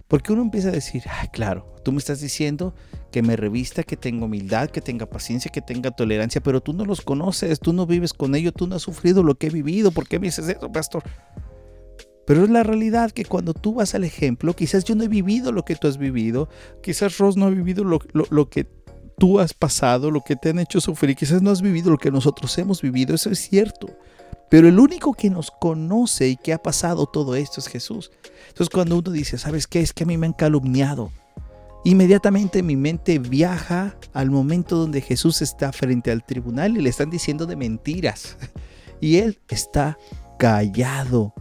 porque 0.06 0.32
uno 0.32 0.42
empieza 0.42 0.68
a 0.68 0.70
decir, 0.70 1.02
ah, 1.08 1.26
claro, 1.32 1.74
tú 1.84 1.90
me 1.90 1.98
estás 1.98 2.20
diciendo 2.20 2.72
que 3.10 3.20
me 3.20 3.34
revista, 3.34 3.82
que 3.82 3.96
tenga 3.96 4.26
humildad, 4.26 4.70
que 4.70 4.80
tenga 4.80 5.06
paciencia, 5.06 5.50
que 5.50 5.60
tenga 5.60 5.90
tolerancia, 5.90 6.40
pero 6.40 6.60
tú 6.62 6.72
no 6.72 6.84
los 6.84 7.00
conoces, 7.00 7.58
tú 7.58 7.72
no 7.72 7.84
vives 7.84 8.12
con 8.12 8.36
ellos, 8.36 8.54
tú 8.56 8.68
no 8.68 8.76
has 8.76 8.82
sufrido 8.82 9.24
lo 9.24 9.34
que 9.34 9.48
he 9.48 9.50
vivido, 9.50 9.90
¿por 9.90 10.06
qué 10.06 10.20
me 10.20 10.28
dices 10.28 10.48
eso, 10.48 10.70
pastor? 10.70 11.02
Pero 12.28 12.44
es 12.44 12.50
la 12.50 12.62
realidad 12.62 13.10
que 13.10 13.24
cuando 13.24 13.52
tú 13.52 13.74
vas 13.74 13.96
al 13.96 14.04
ejemplo, 14.04 14.54
quizás 14.54 14.84
yo 14.84 14.94
no 14.94 15.02
he 15.02 15.08
vivido 15.08 15.50
lo 15.50 15.64
que 15.64 15.74
tú 15.74 15.88
has 15.88 15.98
vivido, 15.98 16.48
quizás 16.80 17.18
Ross 17.18 17.36
no 17.36 17.46
ha 17.46 17.50
vivido 17.50 17.82
lo, 17.82 17.98
lo- 18.12 18.28
lo 18.30 18.48
que 18.48 18.68
tú 19.18 19.40
has 19.40 19.52
pasado, 19.52 20.12
lo 20.12 20.20
que 20.20 20.36
te 20.36 20.50
han 20.50 20.60
hecho 20.60 20.80
sufrir, 20.80 21.16
quizás 21.16 21.42
no 21.42 21.50
has 21.50 21.60
vivido 21.60 21.90
lo 21.90 21.98
que 21.98 22.12
nosotros 22.12 22.56
hemos 22.58 22.82
vivido, 22.82 23.16
eso 23.16 23.30
es 23.30 23.40
cierto. 23.40 23.88
Pero 24.54 24.68
el 24.68 24.78
único 24.78 25.14
que 25.14 25.30
nos 25.30 25.50
conoce 25.50 26.28
y 26.28 26.36
que 26.36 26.52
ha 26.52 26.62
pasado 26.62 27.06
todo 27.06 27.34
esto 27.34 27.58
es 27.58 27.66
Jesús. 27.66 28.12
Entonces 28.46 28.70
cuando 28.72 28.96
uno 28.96 29.10
dice, 29.10 29.36
¿sabes 29.36 29.66
qué? 29.66 29.80
Es 29.80 29.92
que 29.92 30.04
a 30.04 30.06
mí 30.06 30.16
me 30.16 30.26
han 30.26 30.32
calumniado. 30.32 31.10
Inmediatamente 31.82 32.62
mi 32.62 32.76
mente 32.76 33.18
viaja 33.18 33.96
al 34.12 34.30
momento 34.30 34.76
donde 34.76 35.00
Jesús 35.00 35.42
está 35.42 35.72
frente 35.72 36.12
al 36.12 36.22
tribunal 36.24 36.76
y 36.76 36.82
le 36.82 36.88
están 36.88 37.10
diciendo 37.10 37.46
de 37.46 37.56
mentiras. 37.56 38.36
Y 39.00 39.16
él 39.16 39.40
está 39.48 39.98
callado. 40.38 41.34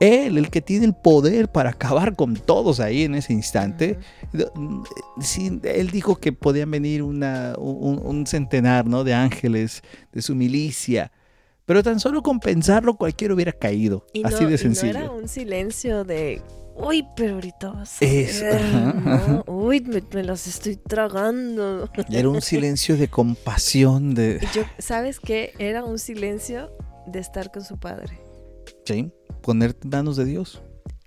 Él, 0.00 0.38
el 0.38 0.48
que 0.48 0.62
tiene 0.62 0.86
el 0.86 0.94
poder 0.94 1.52
para 1.52 1.68
acabar 1.68 2.16
con 2.16 2.36
todos 2.36 2.80
ahí 2.80 3.02
en 3.02 3.16
ese 3.16 3.34
instante. 3.34 3.98
Sí, 5.20 5.60
él 5.62 5.90
dijo 5.90 6.16
que 6.16 6.32
podían 6.32 6.70
venir 6.70 7.02
una- 7.02 7.52
un, 7.58 8.00
un 8.02 8.26
centenar 8.26 8.86
¿no? 8.86 9.04
de 9.04 9.12
ángeles 9.12 9.82
de 10.10 10.22
su 10.22 10.34
milicia. 10.34 11.12
Pero 11.70 11.84
tan 11.84 12.00
solo 12.00 12.20
con 12.20 12.40
pensarlo 12.40 12.96
cualquiera 12.96 13.32
hubiera 13.32 13.52
caído. 13.52 14.04
Y 14.12 14.26
así 14.26 14.42
no- 14.42 14.48
de 14.48 14.54
y 14.56 14.58
sencillo. 14.58 14.92
no 14.92 14.98
era 14.98 15.10
un 15.12 15.28
silencio 15.28 16.02
de, 16.02 16.42
uy, 16.74 17.06
pero 17.14 17.34
ahorita 17.36 17.70
vas 17.70 18.02
a 18.02 18.04
Eso. 18.04 19.44
Uy, 19.46 19.80
me, 19.82 20.02
me 20.12 20.24
las 20.24 20.48
estoy 20.48 20.74
tragando. 20.74 21.88
Era 22.10 22.28
un 22.28 22.42
silencio 22.42 22.96
de 22.96 23.06
compasión, 23.06 24.14
de... 24.16 24.40
Yo, 24.52 24.62
¿sabes 24.78 25.20
qué? 25.20 25.52
Era 25.60 25.84
un 25.84 26.00
silencio 26.00 26.72
de 27.06 27.20
estar 27.20 27.52
con 27.52 27.62
su 27.62 27.78
padre. 27.78 28.18
Sí, 28.84 29.12
ponerte 29.40 29.82
en 29.84 29.90
manos 29.90 30.16
de 30.16 30.24
Dios. 30.24 30.60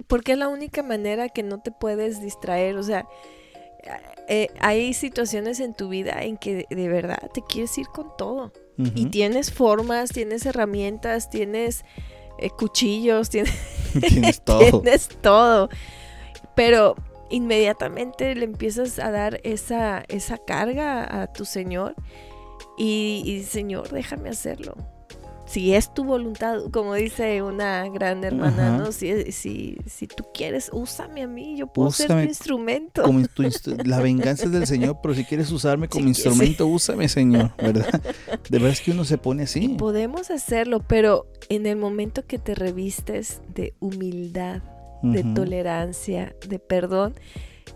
Porque 0.08 0.32
es 0.32 0.38
la 0.38 0.48
única 0.48 0.82
manera 0.82 1.28
que 1.28 1.44
no 1.44 1.62
te 1.62 1.72
puedes 1.74 2.22
distraer. 2.22 2.78
O 2.78 2.84
sea, 2.84 3.06
eh, 4.30 4.48
hay 4.62 4.94
situaciones 4.94 5.60
en 5.60 5.74
tu 5.74 5.90
vida 5.90 6.24
en 6.24 6.38
que 6.38 6.66
de 6.70 6.88
verdad 6.88 7.20
te 7.34 7.42
quieres 7.42 7.78
ir 7.78 7.88
con 7.88 8.16
todo. 8.18 8.54
Y 8.78 9.06
tienes 9.08 9.52
formas, 9.52 10.10
tienes 10.10 10.46
herramientas, 10.46 11.30
tienes 11.30 11.86
eh, 12.40 12.50
cuchillos, 12.50 13.30
tienes, 13.30 13.54
Tienes 14.08 14.42
todo. 14.44 14.82
tienes 14.82 15.10
todo. 15.22 15.70
Pero 16.56 16.96
inmediatamente 17.30 18.36
le 18.36 18.46
empiezas 18.46 19.00
a 19.00 19.12
dar 19.12 19.40
esa, 19.44 20.04
esa 20.08 20.38
carga 20.38 21.22
a 21.22 21.32
tu 21.32 21.46
Señor 21.46 21.96
y, 22.78 23.24
y, 23.26 23.44
Señor, 23.44 23.90
déjame 23.90 24.30
hacerlo. 24.30 24.76
Si 25.54 25.76
es 25.76 25.94
tu 25.94 26.04
voluntad, 26.04 26.64
como 26.72 26.96
dice 26.96 27.44
una 27.44 27.88
gran 27.88 28.24
hermana, 28.24 28.76
¿no? 28.76 28.92
Si, 28.92 29.32
si, 29.32 29.78
si 29.86 30.08
tú 30.08 30.26
quieres, 30.34 30.72
úsame 30.74 31.22
a 31.22 31.28
mí, 31.28 31.56
yo 31.56 31.68
puedo 31.68 31.92
ser 31.92 32.08
tu 32.08 32.18
instrumento. 32.18 33.04
la 33.86 34.00
venganza 34.00 34.46
es 34.46 34.52
del 34.52 34.66
Señor, 34.66 34.98
pero 35.04 35.14
si 35.14 35.24
quieres 35.26 35.52
usarme 35.52 35.88
como 35.88 36.08
instrumento, 36.08 36.66
úsame, 36.66 37.08
Señor, 37.08 37.52
¿verdad? 37.58 38.02
De 38.50 38.58
verdad 38.58 38.72
es 38.72 38.82
que 38.82 38.90
uno 38.90 39.06
se 39.06 39.20
pone 39.20 39.44
así. 39.44 39.68
podemos 39.78 40.32
hacerlo, 40.32 40.80
pero 40.80 41.28
en 41.50 41.68
el 41.68 41.78
momento 41.78 42.26
que 42.26 42.40
te 42.40 42.56
revistes 42.56 43.44
de 43.54 43.76
humildad, 43.80 44.64
de 45.04 45.24
tolerancia, 45.36 46.36
de 46.50 46.58
perdón, 46.58 47.14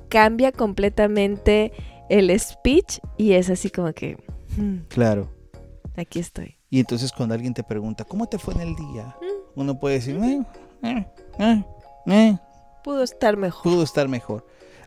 cambia 0.09 0.51
completamente 0.51 1.73
el 2.09 2.37
speech 2.39 2.97
y 3.17 3.33
es 3.33 3.51
así 3.51 3.69
como 3.69 3.93
que... 3.93 4.17
Hmm, 4.57 4.77
claro. 4.87 5.31
Aquí 5.95 6.17
estoy. 6.17 6.56
Y 6.69 6.79
entonces 6.79 7.11
cuando 7.11 7.35
alguien 7.35 7.53
te 7.53 7.63
pregunta, 7.63 8.03
¿cómo 8.03 8.27
te 8.27 8.37
fue 8.37 8.53
en 8.55 8.61
el 8.61 8.75
día? 8.75 9.15
Mm. 9.21 9.59
Uno 9.61 9.79
puede 9.79 9.95
decir, 9.95 10.19
eh, 10.21 10.45
eh, 11.39 11.63
eh, 12.07 12.37
pudo 12.83 13.03
estar 13.03 13.37
mejor. 13.37 13.63
Pudo 13.63 13.83
estar 13.83 14.07
mejor. 14.07 14.45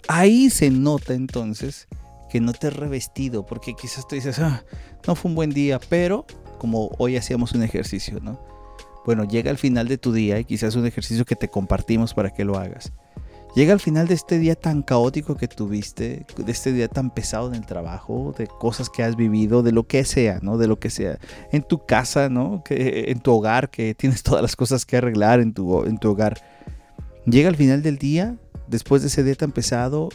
Ahí 0.08 0.50
se 0.50 0.70
nota 0.70 1.14
entonces 1.14 1.88
que 2.30 2.40
no 2.40 2.52
te 2.52 2.68
has 2.68 2.76
revestido, 2.76 3.44
porque 3.44 3.74
quizás 3.74 4.06
tú 4.06 4.14
dices, 4.14 4.38
ah, 4.38 4.62
no 5.06 5.14
fue 5.14 5.30
un 5.30 5.34
buen 5.34 5.50
día, 5.50 5.80
pero 5.88 6.26
como 6.58 6.90
hoy 6.98 7.16
hacíamos 7.16 7.52
un 7.52 7.62
ejercicio, 7.62 8.20
¿no? 8.20 8.38
Bueno, 9.04 9.24
llega 9.24 9.50
al 9.50 9.58
final 9.58 9.88
de 9.88 9.98
tu 9.98 10.12
día 10.12 10.38
y 10.38 10.44
quizás 10.44 10.76
un 10.76 10.86
ejercicio 10.86 11.24
que 11.24 11.34
te 11.34 11.48
compartimos 11.48 12.14
para 12.14 12.30
que 12.30 12.44
lo 12.44 12.56
hagas. 12.56 12.92
Llega 13.54 13.72
al 13.72 13.80
final 13.80 14.06
de 14.06 14.14
este 14.14 14.38
día 14.38 14.54
tan 14.54 14.82
caótico 14.82 15.36
que 15.36 15.48
tuviste, 15.48 16.24
de 16.36 16.52
este 16.52 16.72
día 16.72 16.86
tan 16.86 17.10
pesado 17.10 17.48
en 17.48 17.56
el 17.56 17.66
trabajo, 17.66 18.32
de 18.36 18.46
cosas 18.46 18.88
que 18.88 19.02
has 19.02 19.16
vivido, 19.16 19.62
de 19.62 19.72
lo 19.72 19.84
que 19.84 20.04
sea, 20.04 20.38
¿no? 20.40 20.56
De 20.56 20.68
lo 20.68 20.78
que 20.78 20.88
sea. 20.88 21.18
En 21.50 21.62
tu 21.62 21.84
casa, 21.84 22.28
¿no? 22.28 22.62
Que, 22.64 23.06
en 23.08 23.20
tu 23.20 23.32
hogar, 23.32 23.70
que 23.70 23.94
tienes 23.94 24.22
todas 24.22 24.42
las 24.42 24.54
cosas 24.54 24.86
que 24.86 24.96
arreglar 24.96 25.40
en 25.40 25.52
tu, 25.52 25.84
en 25.84 25.98
tu 25.98 26.10
hogar. 26.10 26.40
Llega 27.26 27.48
al 27.48 27.56
final 27.56 27.82
del 27.82 27.98
día, 27.98 28.36
después 28.68 29.02
de 29.02 29.08
ese 29.08 29.24
día 29.24 29.34
tan 29.34 29.50
pesado, 29.50 30.10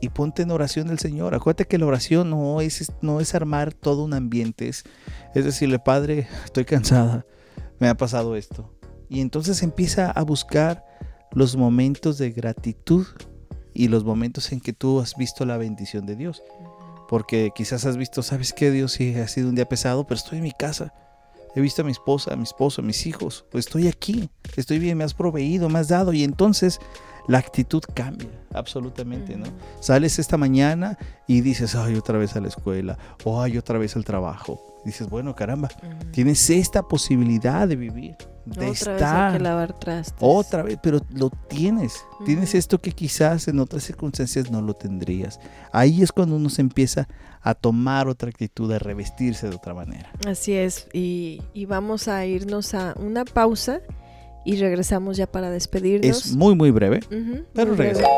y 0.00 0.10
ponte 0.10 0.42
en 0.42 0.50
oración 0.50 0.88
del 0.88 0.98
Señor. 0.98 1.34
Acuérdate 1.34 1.66
que 1.66 1.78
la 1.78 1.86
oración 1.86 2.28
no 2.28 2.60
es, 2.60 2.92
no 3.00 3.20
es 3.20 3.34
armar 3.34 3.72
todo 3.72 4.04
un 4.04 4.12
ambiente, 4.12 4.68
es, 4.68 4.84
es 5.34 5.44
decirle, 5.46 5.78
Padre, 5.78 6.28
estoy 6.44 6.66
cansada, 6.66 7.24
me 7.80 7.88
ha 7.88 7.96
pasado 7.96 8.36
esto. 8.36 8.70
Y 9.08 9.20
entonces 9.20 9.62
empieza 9.62 10.10
a 10.10 10.22
buscar 10.22 10.84
los 11.34 11.56
momentos 11.56 12.18
de 12.18 12.30
gratitud 12.30 13.06
y 13.74 13.88
los 13.88 14.04
momentos 14.04 14.52
en 14.52 14.60
que 14.60 14.72
tú 14.72 15.00
has 15.00 15.16
visto 15.16 15.44
la 15.44 15.56
bendición 15.56 16.06
de 16.06 16.16
Dios. 16.16 16.42
Porque 17.08 17.50
quizás 17.54 17.84
has 17.84 17.96
visto, 17.96 18.22
sabes 18.22 18.52
que 18.52 18.70
Dios 18.70 18.92
sí 18.92 19.14
ha 19.16 19.28
sido 19.28 19.48
un 19.48 19.54
día 19.54 19.68
pesado, 19.68 20.04
pero 20.04 20.16
estoy 20.16 20.38
en 20.38 20.44
mi 20.44 20.52
casa. 20.52 20.94
He 21.54 21.60
visto 21.60 21.82
a 21.82 21.84
mi 21.84 21.92
esposa, 21.92 22.32
a 22.32 22.36
mi 22.36 22.44
esposo, 22.44 22.80
a 22.80 22.84
mis 22.84 23.06
hijos. 23.06 23.44
Pues 23.50 23.66
estoy 23.66 23.88
aquí, 23.88 24.30
estoy 24.56 24.78
bien, 24.78 24.98
me 24.98 25.04
has 25.04 25.14
proveído, 25.14 25.68
me 25.68 25.78
has 25.78 25.88
dado. 25.88 26.12
Y 26.12 26.24
entonces 26.24 26.80
la 27.28 27.38
actitud 27.38 27.82
cambia, 27.94 28.30
absolutamente, 28.52 29.36
¿no? 29.36 29.46
Sales 29.80 30.18
esta 30.18 30.36
mañana 30.36 30.98
y 31.28 31.42
dices, 31.42 31.74
ay, 31.74 31.94
otra 31.94 32.18
vez 32.18 32.34
a 32.36 32.40
la 32.40 32.48
escuela, 32.48 32.98
o 33.24 33.40
ay, 33.40 33.58
otra 33.58 33.78
vez 33.78 33.96
al 33.96 34.04
trabajo. 34.04 34.60
dices, 34.84 35.08
bueno, 35.08 35.34
caramba, 35.34 35.68
tienes 36.12 36.50
esta 36.50 36.82
posibilidad 36.82 37.68
de 37.68 37.76
vivir 37.76 38.16
de 38.44 38.70
otra 38.70 38.72
estar. 38.72 39.32
Vez 39.32 39.38
que 39.38 39.44
lavar 39.44 39.78
trastes. 39.78 40.16
Otra 40.20 40.62
vez, 40.62 40.78
pero 40.82 41.00
lo 41.10 41.30
tienes. 41.30 42.04
Tienes 42.24 42.54
esto 42.54 42.80
que 42.80 42.92
quizás 42.92 43.48
en 43.48 43.58
otras 43.58 43.84
circunstancias 43.84 44.50
no 44.50 44.60
lo 44.60 44.74
tendrías. 44.74 45.40
Ahí 45.72 46.02
es 46.02 46.12
cuando 46.12 46.36
uno 46.36 46.48
se 46.50 46.62
empieza 46.62 47.08
a 47.42 47.54
tomar 47.54 48.08
otra 48.08 48.30
actitud, 48.30 48.72
a 48.72 48.78
revestirse 48.78 49.48
de 49.48 49.56
otra 49.56 49.74
manera. 49.74 50.10
Así 50.26 50.54
es. 50.54 50.88
Y, 50.92 51.40
vamos 51.66 52.08
a 52.08 52.24
irnos 52.26 52.74
a 52.74 52.94
una 52.98 53.24
pausa 53.24 53.80
y 54.44 54.56
regresamos 54.56 55.16
ya 55.16 55.26
para 55.26 55.50
despedirnos. 55.50 56.26
Es 56.26 56.36
muy, 56.36 56.54
muy 56.54 56.70
breve, 56.70 57.00
pero 57.52 57.74
regresamos. 57.74 58.10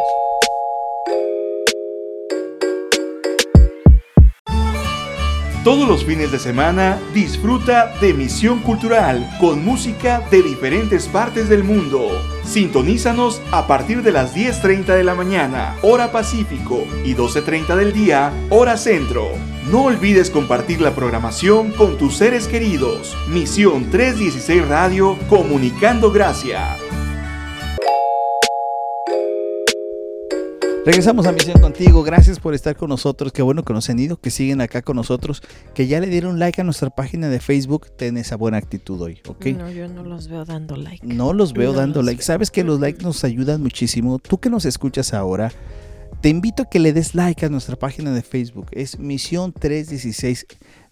Todos 5.66 5.88
los 5.88 6.04
fines 6.04 6.30
de 6.30 6.38
semana 6.38 6.96
disfruta 7.12 7.92
de 8.00 8.14
Misión 8.14 8.60
Cultural 8.60 9.28
con 9.40 9.64
música 9.64 10.22
de 10.30 10.40
diferentes 10.40 11.08
partes 11.08 11.48
del 11.48 11.64
mundo. 11.64 12.08
Sintonízanos 12.44 13.42
a 13.50 13.66
partir 13.66 14.04
de 14.04 14.12
las 14.12 14.32
10.30 14.32 14.84
de 14.94 15.02
la 15.02 15.16
mañana, 15.16 15.74
hora 15.82 16.12
Pacífico, 16.12 16.86
y 17.02 17.16
12.30 17.16 17.74
del 17.74 17.92
día, 17.92 18.32
hora 18.48 18.76
Centro. 18.76 19.26
No 19.68 19.86
olvides 19.86 20.30
compartir 20.30 20.80
la 20.80 20.94
programación 20.94 21.72
con 21.72 21.98
tus 21.98 22.16
seres 22.16 22.46
queridos. 22.46 23.16
Misión 23.26 23.90
316 23.90 24.68
Radio, 24.68 25.18
comunicando 25.28 26.12
gracia. 26.12 26.76
Regresamos 30.86 31.26
a 31.26 31.32
Misión 31.32 31.60
Contigo. 31.60 32.04
Gracias 32.04 32.38
por 32.38 32.54
estar 32.54 32.76
con 32.76 32.90
nosotros. 32.90 33.32
Qué 33.32 33.42
bueno 33.42 33.64
que 33.64 33.72
nos 33.72 33.90
han 33.90 33.98
ido, 33.98 34.20
que 34.20 34.30
siguen 34.30 34.60
acá 34.60 34.82
con 34.82 34.94
nosotros, 34.94 35.42
que 35.74 35.88
ya 35.88 35.98
le 35.98 36.06
dieron 36.06 36.38
like 36.38 36.60
a 36.60 36.64
nuestra 36.64 36.90
página 36.90 37.28
de 37.28 37.40
Facebook. 37.40 37.88
Ten 37.96 38.16
esa 38.16 38.36
buena 38.36 38.58
actitud 38.58 39.02
hoy, 39.02 39.20
¿ok? 39.26 39.46
No, 39.46 39.68
yo 39.68 39.88
no 39.88 40.04
los 40.04 40.28
veo 40.28 40.44
dando 40.44 40.76
like. 40.76 41.04
No 41.04 41.32
los 41.32 41.54
veo 41.54 41.72
dando 41.72 42.02
like. 42.02 42.22
Sabes 42.22 42.52
que 42.52 42.62
los 42.62 42.78
likes 42.78 43.02
nos 43.02 43.24
ayudan 43.24 43.64
muchísimo. 43.64 44.20
Tú 44.20 44.38
que 44.38 44.48
nos 44.48 44.64
escuchas 44.64 45.12
ahora, 45.12 45.50
te 46.20 46.28
invito 46.28 46.62
a 46.62 46.66
que 46.66 46.78
le 46.78 46.92
des 46.92 47.16
like 47.16 47.44
a 47.44 47.48
nuestra 47.48 47.74
página 47.74 48.12
de 48.12 48.22
Facebook. 48.22 48.68
Es 48.70 49.00
Misión 49.00 49.52
316. 49.52 50.46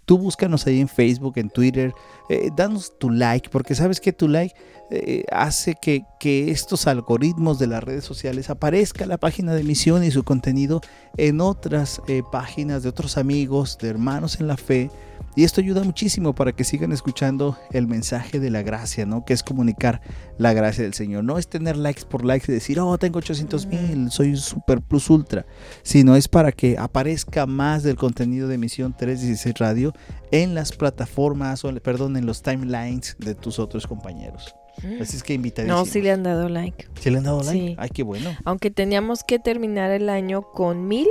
Tú 0.04 0.18
búscanos 0.18 0.66
ahí 0.66 0.80
en 0.80 0.88
Facebook, 0.88 1.34
en 1.36 1.50
Twitter. 1.50 1.92
Eh, 2.28 2.50
danos 2.56 2.98
tu 2.98 3.10
like, 3.10 3.48
porque 3.50 3.74
sabes 3.74 4.00
que 4.00 4.12
tu 4.12 4.28
like 4.28 4.54
eh, 4.90 5.24
hace 5.32 5.74
que, 5.80 6.04
estos 6.24 6.86
algoritmos 6.86 7.58
de 7.58 7.66
las 7.66 7.84
redes 7.84 8.04
sociales 8.04 8.48
aparezca 8.48 9.04
la 9.04 9.18
página 9.18 9.54
de 9.54 9.62
misión 9.62 10.04
y 10.04 10.10
su 10.10 10.24
contenido 10.24 10.80
en 11.18 11.40
otras 11.42 12.00
eh, 12.08 12.22
páginas 12.32 12.82
de 12.82 12.88
otros 12.88 13.18
amigos, 13.18 13.76
de 13.78 13.88
hermanos 13.88 14.40
en 14.40 14.46
la 14.46 14.56
fe. 14.56 14.90
Y 15.36 15.42
esto 15.42 15.60
ayuda 15.60 15.82
muchísimo 15.82 16.32
para 16.34 16.52
que 16.52 16.62
sigan 16.62 16.92
escuchando 16.92 17.58
el 17.72 17.88
mensaje 17.88 18.38
de 18.38 18.50
la 18.50 18.62
gracia, 18.62 19.04
¿no? 19.04 19.24
Que 19.24 19.32
es 19.32 19.42
comunicar 19.42 20.00
la 20.38 20.52
gracia 20.52 20.84
del 20.84 20.94
Señor. 20.94 21.24
No 21.24 21.38
es 21.38 21.48
tener 21.48 21.76
likes 21.76 22.04
por 22.04 22.24
likes 22.24 22.50
y 22.50 22.54
decir, 22.54 22.78
oh, 22.78 22.96
tengo 22.98 23.18
800 23.18 23.66
mil, 23.66 24.10
soy 24.12 24.36
super 24.36 24.80
plus 24.80 25.10
ultra. 25.10 25.44
Sino 25.82 26.14
es 26.14 26.28
para 26.28 26.52
que 26.52 26.78
aparezca 26.78 27.46
más 27.46 27.82
del 27.82 27.96
contenido 27.96 28.46
de 28.46 28.58
Misión 28.58 28.94
316 28.96 29.58
Radio 29.58 29.92
en 30.30 30.54
las 30.54 30.70
plataformas, 30.70 31.64
o, 31.64 31.74
perdón, 31.80 32.16
en 32.16 32.26
los 32.26 32.42
timelines 32.42 33.16
de 33.18 33.34
tus 33.34 33.58
otros 33.58 33.86
compañeros. 33.88 34.54
Mm. 34.82 35.02
Así 35.02 35.16
es 35.16 35.22
que 35.22 35.34
invitadísimo. 35.34 35.78
No, 35.78 35.84
sí 35.84 36.00
le 36.00 36.10
han 36.10 36.22
dado 36.22 36.48
like. 36.48 36.88
¿Sí 37.00 37.10
le 37.10 37.18
han 37.18 37.24
dado 37.24 37.42
like? 37.42 37.76
Ay, 37.78 37.90
qué 37.90 38.02
bueno. 38.02 38.30
Aunque 38.44 38.70
teníamos 38.70 39.24
que 39.24 39.38
terminar 39.38 39.90
el 39.90 40.08
año 40.08 40.42
con 40.42 40.86
mil, 40.86 41.08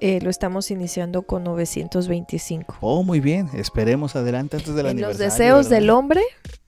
eh, 0.00 0.20
lo 0.20 0.30
estamos 0.30 0.70
iniciando 0.70 1.22
con 1.22 1.44
925. 1.44 2.76
Oh, 2.80 3.02
muy 3.02 3.20
bien. 3.20 3.48
Esperemos 3.54 4.16
adelante 4.16 4.56
antes 4.56 4.74
del 4.74 4.86
en 4.86 5.00
Los 5.00 5.18
deseos 5.18 5.68
del 5.68 5.90
hombre 5.90 6.22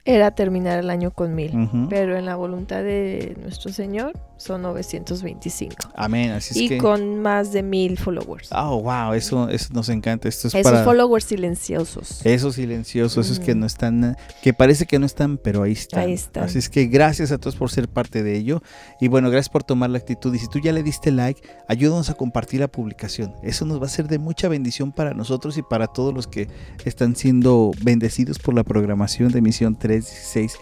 era 0.09 0.31
terminar 0.31 0.79
el 0.79 0.89
año 0.89 1.11
con 1.11 1.35
mil, 1.35 1.53
pero 1.91 2.17
en 2.17 2.25
la 2.25 2.35
voluntad 2.35 2.83
de 2.83 3.37
nuestro 3.43 3.71
Señor 3.71 4.19
son 4.39 4.63
925. 4.63 5.77
Amén. 5.95 6.31
Así 6.31 6.65
es 6.65 6.71
y 6.73 6.79
con 6.79 7.21
más 7.21 7.53
de 7.53 7.63
mil 7.63 7.99
followers. 7.99 8.49
Oh, 8.53 8.81
wow, 8.81 9.13
eso, 9.13 9.51
eso 9.51 9.69
nos 9.75 9.91
encanta. 9.91 10.27
Esto 10.27 10.49
es 10.49 10.55
Esos 10.55 10.83
followers 10.83 11.27
silenciosos. 11.27 12.25
Esos 12.25 12.55
silenciosos, 12.55 13.27
esos 13.27 13.39
que 13.39 13.55
no 13.55 13.67
están, 13.67 14.17
que 14.43 14.55
parece 14.55 14.87
que 14.87 14.99
no 14.99 15.05
están, 15.05 15.37
pero 15.37 15.63
ahí 15.63 15.73
están. 15.73 16.01
Ahí 16.01 16.15
están. 16.15 16.45
Así 16.45 16.57
es 16.57 16.71
que 16.71 16.87
gracias 16.87 17.31
a 17.31 17.37
todos 17.37 17.57
por 17.57 17.71
ser 17.71 17.87
parte 17.87 18.23
de 18.23 18.35
ello. 18.35 18.63
Y 19.03 19.09
bueno, 19.09 19.29
gracias 19.29 19.51
por 19.51 19.63
tomar 19.63 19.91
la 19.91 19.99
actitud. 19.99 20.35
Y 20.35 20.39
si 20.39 20.49
tú 20.49 20.59
ya 20.59 20.73
le 20.73 20.83
diste 20.83 21.11
like, 21.11 21.43
ayúdanos 21.69 22.09
a 22.09 22.15
compartir 22.15 22.61
la 22.61 22.69
publicación. 22.69 23.35
Eso 23.43 23.67
nos 23.67 23.79
va 23.79 23.85
a 23.85 23.91
ser 23.91 24.09
de 24.09 24.19
mucha 24.19 24.49
bendición 24.49 24.91
para 24.91 25.13
nosotros 25.13 25.59
y 25.59 25.63
para 25.63 25.87
todos 25.87 26.15
los 26.15 26.27
que 26.27 26.49
están 26.87 27.15
siendo 27.15 27.73
bendecidos 27.83 28.39
por 28.39 28.55
la 28.55 28.65
programación 28.65 29.33
de 29.33 29.43
Misión 29.43 29.79
3 29.79 29.98
16 30.01 30.59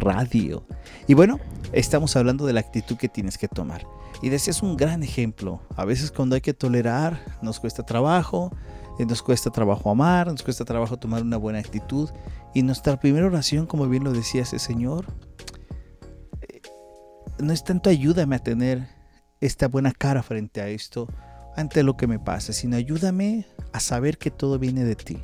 Radio. 0.00 0.64
Y 1.06 1.14
bueno, 1.14 1.38
estamos 1.72 2.16
hablando 2.16 2.46
de 2.46 2.52
la 2.52 2.60
actitud 2.60 2.96
que 2.96 3.08
tienes 3.08 3.38
que 3.38 3.48
tomar. 3.48 3.86
Y 4.22 4.30
decías 4.30 4.62
un 4.62 4.76
gran 4.76 5.02
ejemplo. 5.02 5.60
A 5.76 5.84
veces 5.84 6.10
cuando 6.10 6.34
hay 6.34 6.40
que 6.40 6.54
tolerar, 6.54 7.20
nos 7.42 7.60
cuesta 7.60 7.84
trabajo, 7.84 8.50
eh, 8.98 9.06
nos 9.06 9.22
cuesta 9.22 9.50
trabajo 9.50 9.90
amar, 9.90 10.26
nos 10.26 10.42
cuesta 10.42 10.64
trabajo 10.64 10.96
tomar 10.96 11.22
una 11.22 11.36
buena 11.36 11.58
actitud. 11.58 12.10
Y 12.54 12.62
nuestra 12.62 12.98
primera 12.98 13.26
oración, 13.26 13.66
como 13.66 13.86
bien 13.88 14.04
lo 14.04 14.12
decías, 14.12 14.52
es 14.52 14.62
Señor, 14.62 15.06
eh, 16.42 16.60
no 17.38 17.52
es 17.52 17.62
tanto 17.62 17.90
ayúdame 17.90 18.36
a 18.36 18.40
tener 18.40 18.88
esta 19.40 19.68
buena 19.68 19.92
cara 19.92 20.22
frente 20.22 20.60
a 20.60 20.68
esto, 20.68 21.08
ante 21.56 21.82
lo 21.82 21.96
que 21.96 22.06
me 22.06 22.18
pasa, 22.18 22.52
sino 22.52 22.76
ayúdame 22.76 23.46
a 23.72 23.80
saber 23.80 24.18
que 24.18 24.30
todo 24.30 24.58
viene 24.58 24.84
de 24.84 24.96
ti. 24.96 25.18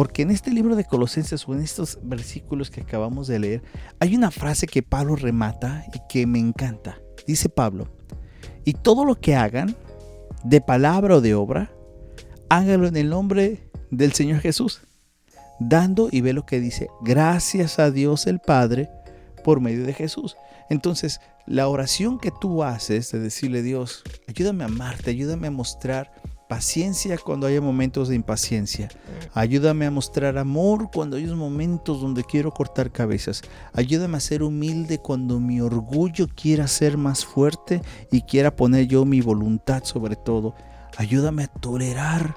Porque 0.00 0.22
en 0.22 0.30
este 0.30 0.50
libro 0.50 0.76
de 0.76 0.86
Colosenses 0.86 1.46
o 1.46 1.52
en 1.52 1.60
estos 1.60 1.98
versículos 2.02 2.70
que 2.70 2.80
acabamos 2.80 3.26
de 3.26 3.38
leer, 3.38 3.62
hay 3.98 4.16
una 4.16 4.30
frase 4.30 4.66
que 4.66 4.82
Pablo 4.82 5.14
remata 5.14 5.84
y 5.92 6.00
que 6.08 6.26
me 6.26 6.38
encanta. 6.38 6.98
Dice 7.26 7.50
Pablo, 7.50 7.86
y 8.64 8.72
todo 8.72 9.04
lo 9.04 9.20
que 9.20 9.34
hagan, 9.34 9.76
de 10.42 10.62
palabra 10.62 11.16
o 11.16 11.20
de 11.20 11.34
obra, 11.34 11.70
háganlo 12.48 12.88
en 12.88 12.96
el 12.96 13.10
nombre 13.10 13.68
del 13.90 14.14
Señor 14.14 14.40
Jesús, 14.40 14.80
dando 15.58 16.08
y 16.10 16.22
ve 16.22 16.32
lo 16.32 16.46
que 16.46 16.60
dice, 16.60 16.88
gracias 17.02 17.78
a 17.78 17.90
Dios 17.90 18.26
el 18.26 18.38
Padre 18.38 18.88
por 19.44 19.60
medio 19.60 19.84
de 19.84 19.92
Jesús. 19.92 20.34
Entonces, 20.70 21.20
la 21.46 21.68
oración 21.68 22.18
que 22.18 22.32
tú 22.40 22.64
haces 22.64 23.12
de 23.12 23.18
decirle, 23.18 23.60
Dios, 23.60 24.02
ayúdame 24.26 24.64
a 24.64 24.68
amarte, 24.68 25.10
ayúdame 25.10 25.48
a 25.48 25.50
mostrar 25.50 26.10
paciencia 26.50 27.16
cuando 27.16 27.46
haya 27.46 27.60
momentos 27.60 28.08
de 28.08 28.16
impaciencia. 28.16 28.88
Ayúdame 29.34 29.86
a 29.86 29.90
mostrar 29.92 30.36
amor 30.36 30.90
cuando 30.92 31.16
hay 31.16 31.24
momentos 31.26 32.00
donde 32.00 32.24
quiero 32.24 32.50
cortar 32.50 32.90
cabezas. 32.90 33.42
Ayúdame 33.72 34.16
a 34.16 34.20
ser 34.20 34.42
humilde 34.42 34.98
cuando 34.98 35.38
mi 35.38 35.60
orgullo 35.60 36.26
quiera 36.26 36.66
ser 36.66 36.98
más 36.98 37.24
fuerte 37.24 37.82
y 38.10 38.22
quiera 38.22 38.56
poner 38.56 38.88
yo 38.88 39.04
mi 39.04 39.20
voluntad 39.20 39.84
sobre 39.84 40.16
todo. 40.16 40.56
Ayúdame 40.96 41.44
a 41.44 41.46
tolerar 41.46 42.34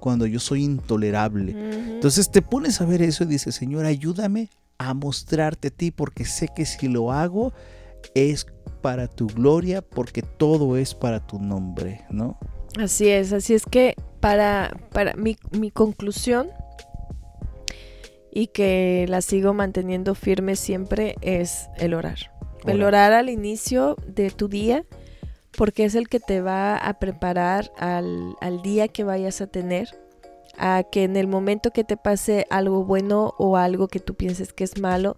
cuando 0.00 0.26
yo 0.26 0.40
soy 0.40 0.64
intolerable. 0.64 1.52
Entonces 1.94 2.32
te 2.32 2.42
pones 2.42 2.80
a 2.80 2.86
ver 2.86 3.02
eso 3.02 3.22
y 3.22 3.28
dices, 3.28 3.54
Señor, 3.54 3.86
ayúdame 3.86 4.50
a 4.78 4.94
mostrarte 4.94 5.68
a 5.68 5.70
ti 5.70 5.92
porque 5.92 6.24
sé 6.24 6.48
que 6.56 6.66
si 6.66 6.88
lo 6.88 7.12
hago 7.12 7.52
es 8.16 8.48
para 8.82 9.06
tu 9.06 9.28
gloria, 9.28 9.80
porque 9.80 10.22
todo 10.22 10.76
es 10.76 10.92
para 10.92 11.24
tu 11.24 11.38
nombre, 11.38 12.04
¿no? 12.10 12.36
Así 12.78 13.08
es, 13.08 13.32
así 13.32 13.54
es 13.54 13.64
que 13.64 13.94
para, 14.20 14.76
para 14.90 15.14
mi, 15.14 15.36
mi 15.52 15.70
conclusión 15.70 16.48
y 18.32 18.48
que 18.48 19.06
la 19.08 19.22
sigo 19.22 19.54
manteniendo 19.54 20.14
firme 20.14 20.56
siempre 20.56 21.14
es 21.20 21.68
el 21.76 21.94
orar. 21.94 22.18
El 22.66 22.82
orar 22.82 23.12
al 23.12 23.28
inicio 23.28 23.96
de 24.06 24.30
tu 24.30 24.48
día 24.48 24.84
porque 25.56 25.84
es 25.84 25.94
el 25.94 26.08
que 26.08 26.18
te 26.18 26.40
va 26.40 26.76
a 26.76 26.98
preparar 26.98 27.70
al, 27.78 28.34
al, 28.40 28.62
día 28.62 28.88
que 28.88 29.04
vayas 29.04 29.40
a 29.40 29.46
tener, 29.46 29.88
a 30.58 30.82
que 30.82 31.04
en 31.04 31.16
el 31.16 31.28
momento 31.28 31.70
que 31.70 31.84
te 31.84 31.96
pase 31.96 32.46
algo 32.50 32.84
bueno 32.84 33.34
o 33.38 33.56
algo 33.56 33.86
que 33.86 34.00
tú 34.00 34.14
pienses 34.14 34.52
que 34.52 34.64
es 34.64 34.80
malo, 34.80 35.16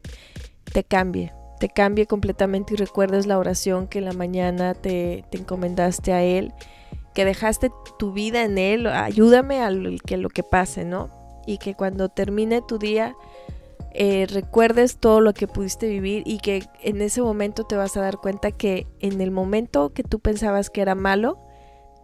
te 0.73 0.85
cambie, 0.85 1.33
te 1.59 1.69
cambie 1.71 2.07
completamente 2.07 2.75
y 2.75 2.77
recuerdes 2.77 3.27
la 3.27 3.39
oración 3.39 3.87
que 3.87 3.99
en 3.99 4.05
la 4.05 4.13
mañana 4.13 4.75
te, 4.75 5.25
te 5.31 5.39
encomendaste 5.39 6.13
a 6.13 6.23
Él 6.23 6.53
que 7.17 7.25
dejaste 7.25 7.73
tu 7.99 8.13
vida 8.13 8.45
en 8.45 8.59
Él, 8.59 8.87
ayúdame 8.87 9.63
a 9.63 9.71
lo 9.71 9.97
que, 10.05 10.19
lo 10.19 10.29
que 10.29 10.43
pase, 10.43 10.85
¿no? 10.85 11.09
Y 11.47 11.57
que 11.57 11.75
cuando 11.75 12.11
termine 12.11 12.61
tu 12.61 12.77
día 12.77 13.17
eh, 13.93 14.27
recuerdes 14.31 14.99
todo 14.99 15.23
lo 15.23 15.33
que 15.33 15.49
pudiste 15.49 15.89
vivir 15.89 16.25
y 16.27 16.41
que 16.41 16.65
en 16.83 17.01
ese 17.01 17.23
momento 17.23 17.65
te 17.65 17.75
vas 17.75 17.97
a 17.97 18.03
dar 18.03 18.19
cuenta 18.19 18.53
que 18.53 18.87
en 19.01 19.23
el 19.23 19.31
momento 19.31 19.95
que 19.95 20.03
tú 20.03 20.21
pensabas 20.21 20.69
que 20.69 20.83
era 20.83 20.95
malo, 20.95 21.39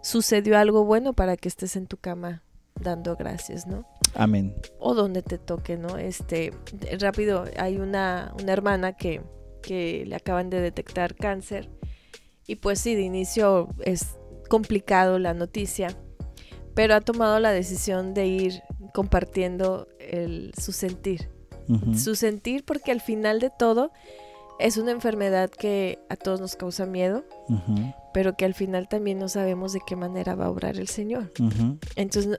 sucedió 0.02 0.56
algo 0.56 0.86
bueno 0.86 1.12
para 1.12 1.36
que 1.36 1.48
estés 1.48 1.76
en 1.76 1.86
tu 1.86 1.98
cama 1.98 2.42
dando 2.80 3.14
gracias, 3.14 3.66
¿no? 3.66 3.84
Amén. 4.14 4.54
O 4.78 4.94
donde 4.94 5.20
te 5.20 5.36
toque, 5.36 5.76
¿no? 5.76 5.98
Este, 5.98 6.54
rápido, 6.98 7.44
hay 7.58 7.76
una, 7.76 8.32
una 8.40 8.50
hermana 8.50 8.94
que, 8.94 9.20
que 9.60 10.04
le 10.06 10.16
acaban 10.16 10.48
de 10.48 10.62
detectar 10.62 11.14
cáncer 11.14 11.68
y 12.46 12.56
pues 12.56 12.80
sí, 12.80 12.94
de 12.94 13.02
inicio 13.02 13.68
es 13.84 14.16
complicado 14.52 15.18
la 15.18 15.32
noticia, 15.32 15.96
pero 16.74 16.94
ha 16.94 17.00
tomado 17.00 17.40
la 17.40 17.52
decisión 17.52 18.12
de 18.12 18.26
ir 18.26 18.62
compartiendo 18.92 19.88
el, 19.98 20.52
su 20.60 20.72
sentir. 20.72 21.30
Su 21.96 22.16
sentir 22.16 22.62
porque 22.66 22.92
al 22.92 23.00
final 23.00 23.40
de 23.40 23.48
todo 23.48 23.92
es 24.58 24.76
una 24.76 24.90
enfermedad 24.90 25.48
que 25.48 26.00
a 26.10 26.16
todos 26.16 26.38
nos 26.38 26.54
causa 26.54 26.84
miedo, 26.84 27.24
pero 28.12 28.36
que 28.36 28.44
al 28.44 28.52
final 28.52 28.88
también 28.88 29.18
no 29.18 29.30
sabemos 29.30 29.72
de 29.72 29.80
qué 29.86 29.96
manera 29.96 30.34
va 30.34 30.44
a 30.44 30.50
obrar 30.50 30.76
el 30.76 30.88
Señor. 30.88 31.32
Entonces 31.96 32.38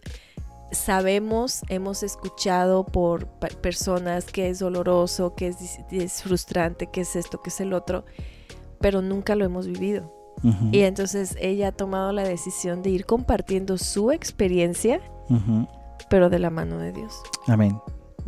sabemos, 0.72 1.64
hemos 1.70 2.04
escuchado 2.04 2.86
por 2.86 3.26
personas 3.60 4.26
que 4.26 4.50
es 4.50 4.60
doloroso, 4.60 5.34
que 5.34 5.48
es, 5.48 5.80
es 5.90 6.22
frustrante, 6.22 6.92
que 6.92 7.02
es 7.02 7.16
esto, 7.16 7.42
que 7.42 7.50
es 7.50 7.60
el 7.60 7.74
otro, 7.74 8.06
pero 8.80 9.02
nunca 9.02 9.34
lo 9.34 9.46
hemos 9.46 9.66
vivido. 9.66 10.23
Y 10.72 10.80
entonces 10.80 11.38
ella 11.40 11.70
ha 11.70 11.72
tomado 11.72 12.12
la 12.12 12.24
decisión 12.24 12.82
de 12.82 12.90
ir 12.90 13.06
compartiendo 13.06 13.78
su 13.78 14.12
experiencia, 14.12 15.00
pero 16.10 16.30
de 16.30 16.40
la 16.40 16.50
mano 16.50 16.78
de 16.78 16.92
Dios. 16.92 17.14
Amén. 17.48 17.78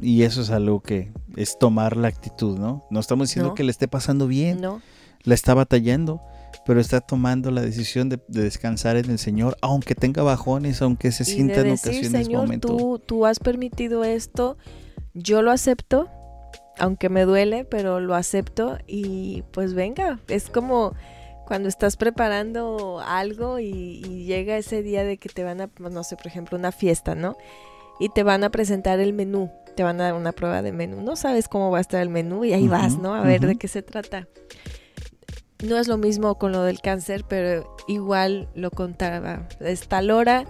Y 0.01 0.23
eso 0.23 0.41
es 0.41 0.49
algo 0.49 0.81
que 0.81 1.11
es 1.35 1.57
tomar 1.57 1.97
la 1.97 2.07
actitud, 2.07 2.57
¿no? 2.57 2.85
No 2.89 2.99
estamos 2.99 3.29
diciendo 3.29 3.53
que 3.53 3.63
le 3.63 3.71
esté 3.71 3.87
pasando 3.87 4.27
bien, 4.27 4.61
no. 4.61 4.81
la 5.23 5.33
está 5.33 5.53
batallando, 5.53 6.21
pero 6.65 6.79
está 6.79 7.01
tomando 7.01 7.51
la 7.51 7.61
decisión 7.61 8.09
de, 8.09 8.19
descansar 8.27 8.97
en 8.97 9.09
el 9.09 9.19
Señor, 9.19 9.57
aunque 9.61 9.95
tenga 9.95 10.23
bajones, 10.23 10.81
aunque 10.81 11.11
se 11.11 11.25
sienta 11.25 11.61
en 11.61 11.71
ocasiones 11.71 12.25
Señor, 12.25 12.59
Tú, 12.59 12.99
tú 13.05 13.25
has 13.25 13.39
permitido 13.39 14.03
esto, 14.03 14.57
yo 15.13 15.41
lo 15.41 15.51
acepto, 15.51 16.09
aunque 16.77 17.09
me 17.09 17.23
duele, 17.23 17.65
pero 17.65 17.99
lo 17.99 18.15
acepto 18.15 18.77
y 18.87 19.43
pues 19.51 19.73
venga, 19.73 20.19
es 20.27 20.49
como 20.49 20.93
cuando 21.45 21.69
estás 21.69 21.95
preparando 21.97 23.01
algo 23.05 23.59
y, 23.59 24.01
llega 24.25 24.57
ese 24.57 24.81
día 24.81 25.03
de 25.03 25.17
que 25.17 25.29
te 25.29 25.43
van 25.43 25.61
a, 25.61 25.69
no 25.79 26.03
sé, 26.03 26.15
por 26.15 26.27
ejemplo, 26.27 26.57
una 26.57 26.71
fiesta, 26.71 27.15
¿no? 27.15 27.37
Y 27.99 28.09
te 28.09 28.23
van 28.23 28.43
a 28.43 28.49
presentar 28.49 28.99
el 28.99 29.13
menú, 29.13 29.51
te 29.75 29.83
van 29.83 30.01
a 30.01 30.05
dar 30.05 30.13
una 30.15 30.31
prueba 30.31 30.61
de 30.61 30.71
menú. 30.71 31.01
No 31.01 31.15
sabes 31.15 31.47
cómo 31.47 31.71
va 31.71 31.77
a 31.77 31.81
estar 31.81 32.01
el 32.01 32.09
menú 32.09 32.43
y 32.43 32.53
ahí 32.53 32.67
vas, 32.67 32.97
¿no? 32.97 33.13
A 33.13 33.21
ver 33.21 33.41
de 33.41 33.55
qué 33.55 33.67
se 33.67 33.83
trata. 33.83 34.27
No 35.63 35.77
es 35.77 35.87
lo 35.87 35.97
mismo 35.97 36.35
con 36.37 36.51
lo 36.51 36.63
del 36.63 36.81
cáncer, 36.81 37.23
pero 37.27 37.75
igual 37.87 38.49
lo 38.55 38.71
contaba. 38.71 39.47
Es 39.59 39.87
tal 39.87 40.11
hora, 40.11 40.45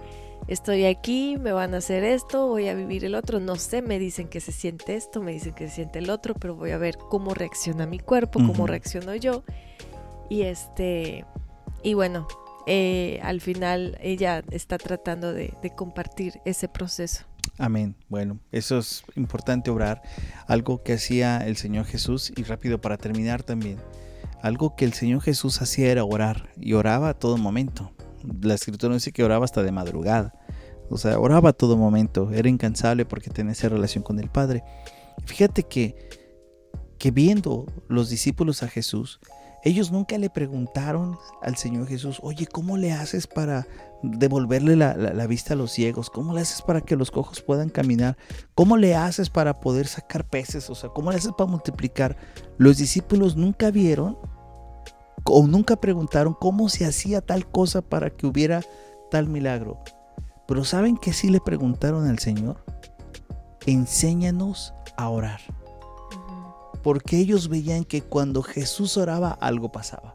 estoy 0.48 0.86
aquí, 0.86 1.36
me 1.38 1.52
van 1.52 1.74
a 1.74 1.78
hacer 1.78 2.02
esto, 2.02 2.48
voy 2.48 2.68
a 2.68 2.74
vivir 2.74 3.04
el 3.04 3.14
otro. 3.14 3.38
No 3.38 3.56
sé, 3.56 3.82
me 3.82 3.98
dicen 3.98 4.28
que 4.28 4.40
se 4.40 4.52
siente 4.52 4.96
esto, 4.96 5.22
me 5.22 5.32
dicen 5.32 5.54
que 5.54 5.68
se 5.68 5.76
siente 5.76 5.98
el 6.00 6.10
otro, 6.10 6.34
pero 6.34 6.56
voy 6.56 6.70
a 6.72 6.78
ver 6.78 6.96
cómo 6.96 7.34
reacciona 7.34 7.86
mi 7.86 7.98
cuerpo, 7.98 8.40
cómo 8.40 8.66
reacciono 8.66 9.14
yo 9.14 9.44
y 10.28 10.42
este, 10.42 11.24
y 11.82 11.94
bueno, 11.94 12.26
eh, 12.66 13.20
al 13.22 13.40
final 13.40 13.96
ella 14.00 14.42
está 14.50 14.76
tratando 14.76 15.32
de, 15.32 15.54
compartir 15.76 16.40
ese 16.44 16.68
proceso. 16.68 17.24
Amén. 17.58 17.94
Bueno, 18.08 18.40
eso 18.50 18.78
es 18.78 19.04
importante 19.14 19.70
orar. 19.70 20.02
Algo 20.48 20.82
que 20.82 20.94
hacía 20.94 21.38
el 21.38 21.56
Señor 21.56 21.86
Jesús, 21.86 22.32
y 22.36 22.42
rápido 22.42 22.80
para 22.80 22.96
terminar 22.96 23.44
también, 23.44 23.78
algo 24.42 24.74
que 24.74 24.84
el 24.84 24.92
Señor 24.92 25.22
Jesús 25.22 25.62
hacía 25.62 25.90
era 25.90 26.04
orar, 26.04 26.50
y 26.60 26.72
oraba 26.72 27.10
a 27.10 27.14
todo 27.14 27.36
momento. 27.36 27.92
La 28.42 28.54
escritura 28.54 28.94
dice 28.94 29.12
que 29.12 29.22
oraba 29.22 29.44
hasta 29.44 29.62
de 29.62 29.70
madrugada. 29.70 30.34
O 30.90 30.98
sea, 30.98 31.18
oraba 31.18 31.50
a 31.50 31.52
todo 31.52 31.76
momento, 31.76 32.30
era 32.32 32.48
incansable 32.48 33.04
porque 33.04 33.30
tenía 33.30 33.52
esa 33.52 33.68
relación 33.68 34.02
con 34.02 34.18
el 34.18 34.28
Padre. 34.28 34.64
Fíjate 35.24 35.62
que, 35.62 35.96
que 36.98 37.10
viendo 37.12 37.66
los 37.88 38.10
discípulos 38.10 38.62
a 38.62 38.68
Jesús, 38.68 39.20
ellos 39.66 39.90
nunca 39.90 40.16
le 40.16 40.30
preguntaron 40.30 41.18
al 41.42 41.56
Señor 41.56 41.88
Jesús, 41.88 42.20
oye, 42.22 42.46
¿cómo 42.46 42.76
le 42.76 42.92
haces 42.92 43.26
para 43.26 43.66
devolverle 44.00 44.76
la, 44.76 45.26
vista 45.26 45.54
a 45.54 45.56
los 45.56 45.72
ciegos? 45.72 46.08
¿Cómo 46.08 46.32
le 46.34 46.42
haces 46.42 46.62
para 46.62 46.82
que 46.82 46.94
los 46.94 47.10
cojos 47.10 47.42
puedan 47.42 47.68
caminar? 47.68 48.16
¿Cómo 48.54 48.76
le 48.76 48.94
haces 48.94 49.28
para 49.28 49.58
poder 49.58 49.88
sacar 49.88 50.24
peces? 50.24 50.70
O 50.70 50.76
sea, 50.76 50.90
¿cómo 50.90 51.10
le 51.10 51.16
haces 51.16 51.32
para 51.36 51.50
multiplicar? 51.50 52.16
Los 52.58 52.76
discípulos 52.76 53.34
nunca 53.34 53.72
vieron 53.72 54.16
o 55.24 55.44
nunca 55.48 55.74
preguntaron 55.74 56.36
cómo 56.38 56.68
se 56.68 56.86
hacía 56.86 57.20
tal 57.20 57.50
cosa 57.50 57.82
para 57.82 58.10
que 58.10 58.28
hubiera 58.28 58.62
tal 59.10 59.28
milagro. 59.28 59.80
Pero 60.46 60.62
¿saben 60.62 60.96
que 60.96 61.12
sí 61.12 61.28
le 61.28 61.40
preguntaron 61.40 62.06
al 62.06 62.20
Señor? 62.20 62.64
Enséñanos 63.66 64.72
a 64.96 65.08
orar 65.08 65.40
porque 66.86 67.18
ellos 67.18 67.48
veían 67.48 67.82
que 67.82 68.00
cuando 68.00 68.44
Jesús 68.44 68.96
oraba 68.96 69.32
algo 69.32 69.72
pasaba. 69.72 70.14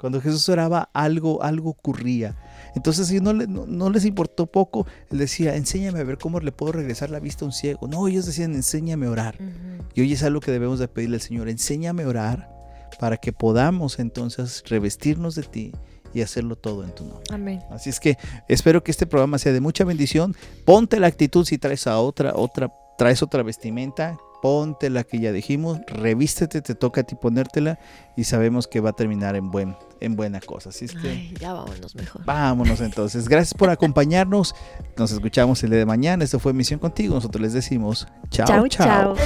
Cuando 0.00 0.20
Jesús 0.20 0.48
oraba 0.48 0.90
algo, 0.92 1.40
algo 1.40 1.70
ocurría. 1.70 2.36
Entonces 2.74 3.06
si 3.06 3.20
no, 3.20 3.32
no, 3.32 3.90
les 3.90 4.04
importó 4.04 4.46
poco, 4.46 4.88
él 5.08 5.18
decía, 5.18 5.54
enséñame 5.54 6.00
a 6.00 6.02
ver 6.02 6.18
cómo 6.18 6.40
le 6.40 6.50
puedo 6.50 6.72
regresar 6.72 7.10
la 7.10 7.20
vista 7.20 7.44
a 7.44 7.46
un 7.46 7.52
ciego. 7.52 7.86
No, 7.86 8.08
ellos 8.08 8.26
decían, 8.26 8.56
enséñame 8.56 9.06
a 9.06 9.10
orar. 9.10 9.38
Y 9.94 10.00
hoy 10.00 10.12
es 10.12 10.24
algo 10.24 10.40
que 10.40 10.50
debemos 10.50 10.80
de 10.80 10.88
pedirle 10.88 11.14
al 11.14 11.22
Señor, 11.22 11.48
enséñame 11.48 12.02
a 12.02 12.08
orar 12.08 12.50
para 12.98 13.16
que 13.16 13.32
podamos 13.32 14.00
entonces 14.00 14.64
revestirnos 14.66 15.36
de 15.36 15.44
ti 15.44 15.72
y 16.12 16.22
hacerlo 16.22 16.56
todo 16.56 16.82
en 16.82 16.92
tu 16.92 17.04
nombre. 17.04 17.32
Amén. 17.32 17.62
Así 17.70 17.88
es 17.88 18.00
que 18.00 18.18
espero 18.48 18.82
que 18.82 18.90
este 18.90 19.06
programa 19.06 19.38
sea 19.38 19.52
de 19.52 19.60
mucha 19.60 19.84
bendición. 19.84 20.34
Ponte 20.64 20.98
la 20.98 21.06
actitud 21.06 21.44
si 21.44 21.56
traes 21.56 21.86
a 21.86 22.00
otra, 22.00 22.32
otra, 22.34 22.72
traes 22.98 23.22
otra 23.22 23.44
vestimenta, 23.44 24.18
ponte 24.40 24.90
la 24.90 25.04
que 25.04 25.18
ya 25.20 25.32
dijimos, 25.32 25.80
revístete, 25.86 26.62
te 26.62 26.74
toca 26.74 27.02
a 27.02 27.04
ti 27.04 27.14
ponértela 27.14 27.78
y 28.16 28.24
sabemos 28.24 28.66
que 28.66 28.80
va 28.80 28.90
a 28.90 28.92
terminar 28.92 29.36
en 29.36 29.50
buen 29.50 29.76
en 30.00 30.16
buena 30.16 30.40
cosa. 30.40 30.70
Así 30.70 30.86
es 30.86 30.92
que 30.92 31.32
ya 31.38 31.52
vámonos 31.52 31.94
mejor. 31.94 32.24
Vámonos 32.24 32.80
entonces. 32.80 33.28
Gracias 33.28 33.54
por 33.54 33.70
acompañarnos. 33.70 34.54
Nos 34.96 35.12
escuchamos 35.12 35.62
el 35.62 35.70
día 35.70 35.78
de 35.80 35.86
mañana. 35.86 36.24
Esto 36.24 36.38
fue 36.38 36.52
Misión 36.54 36.80
Contigo. 36.80 37.14
Nosotros 37.14 37.42
les 37.42 37.52
decimos 37.52 38.08
chao, 38.30 38.46
chao. 38.46 38.68
chao. 38.68 39.16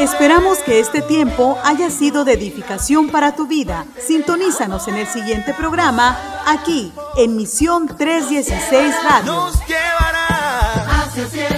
Esperamos 0.00 0.58
que 0.58 0.80
este 0.80 1.02
tiempo 1.02 1.58
haya 1.62 1.90
sido 1.90 2.24
de 2.24 2.32
edificación 2.32 3.10
para 3.10 3.36
tu 3.36 3.46
vida. 3.46 3.86
Sintonízanos 3.98 4.88
en 4.88 4.96
el 4.96 5.06
siguiente 5.06 5.54
programa 5.54 6.18
aquí 6.46 6.92
en 7.16 7.36
Misión 7.36 7.86
316 7.86 8.94
Radio. 9.04 9.32
Nos 9.32 9.66
llevará 9.66 10.20
cielo. 11.28 11.49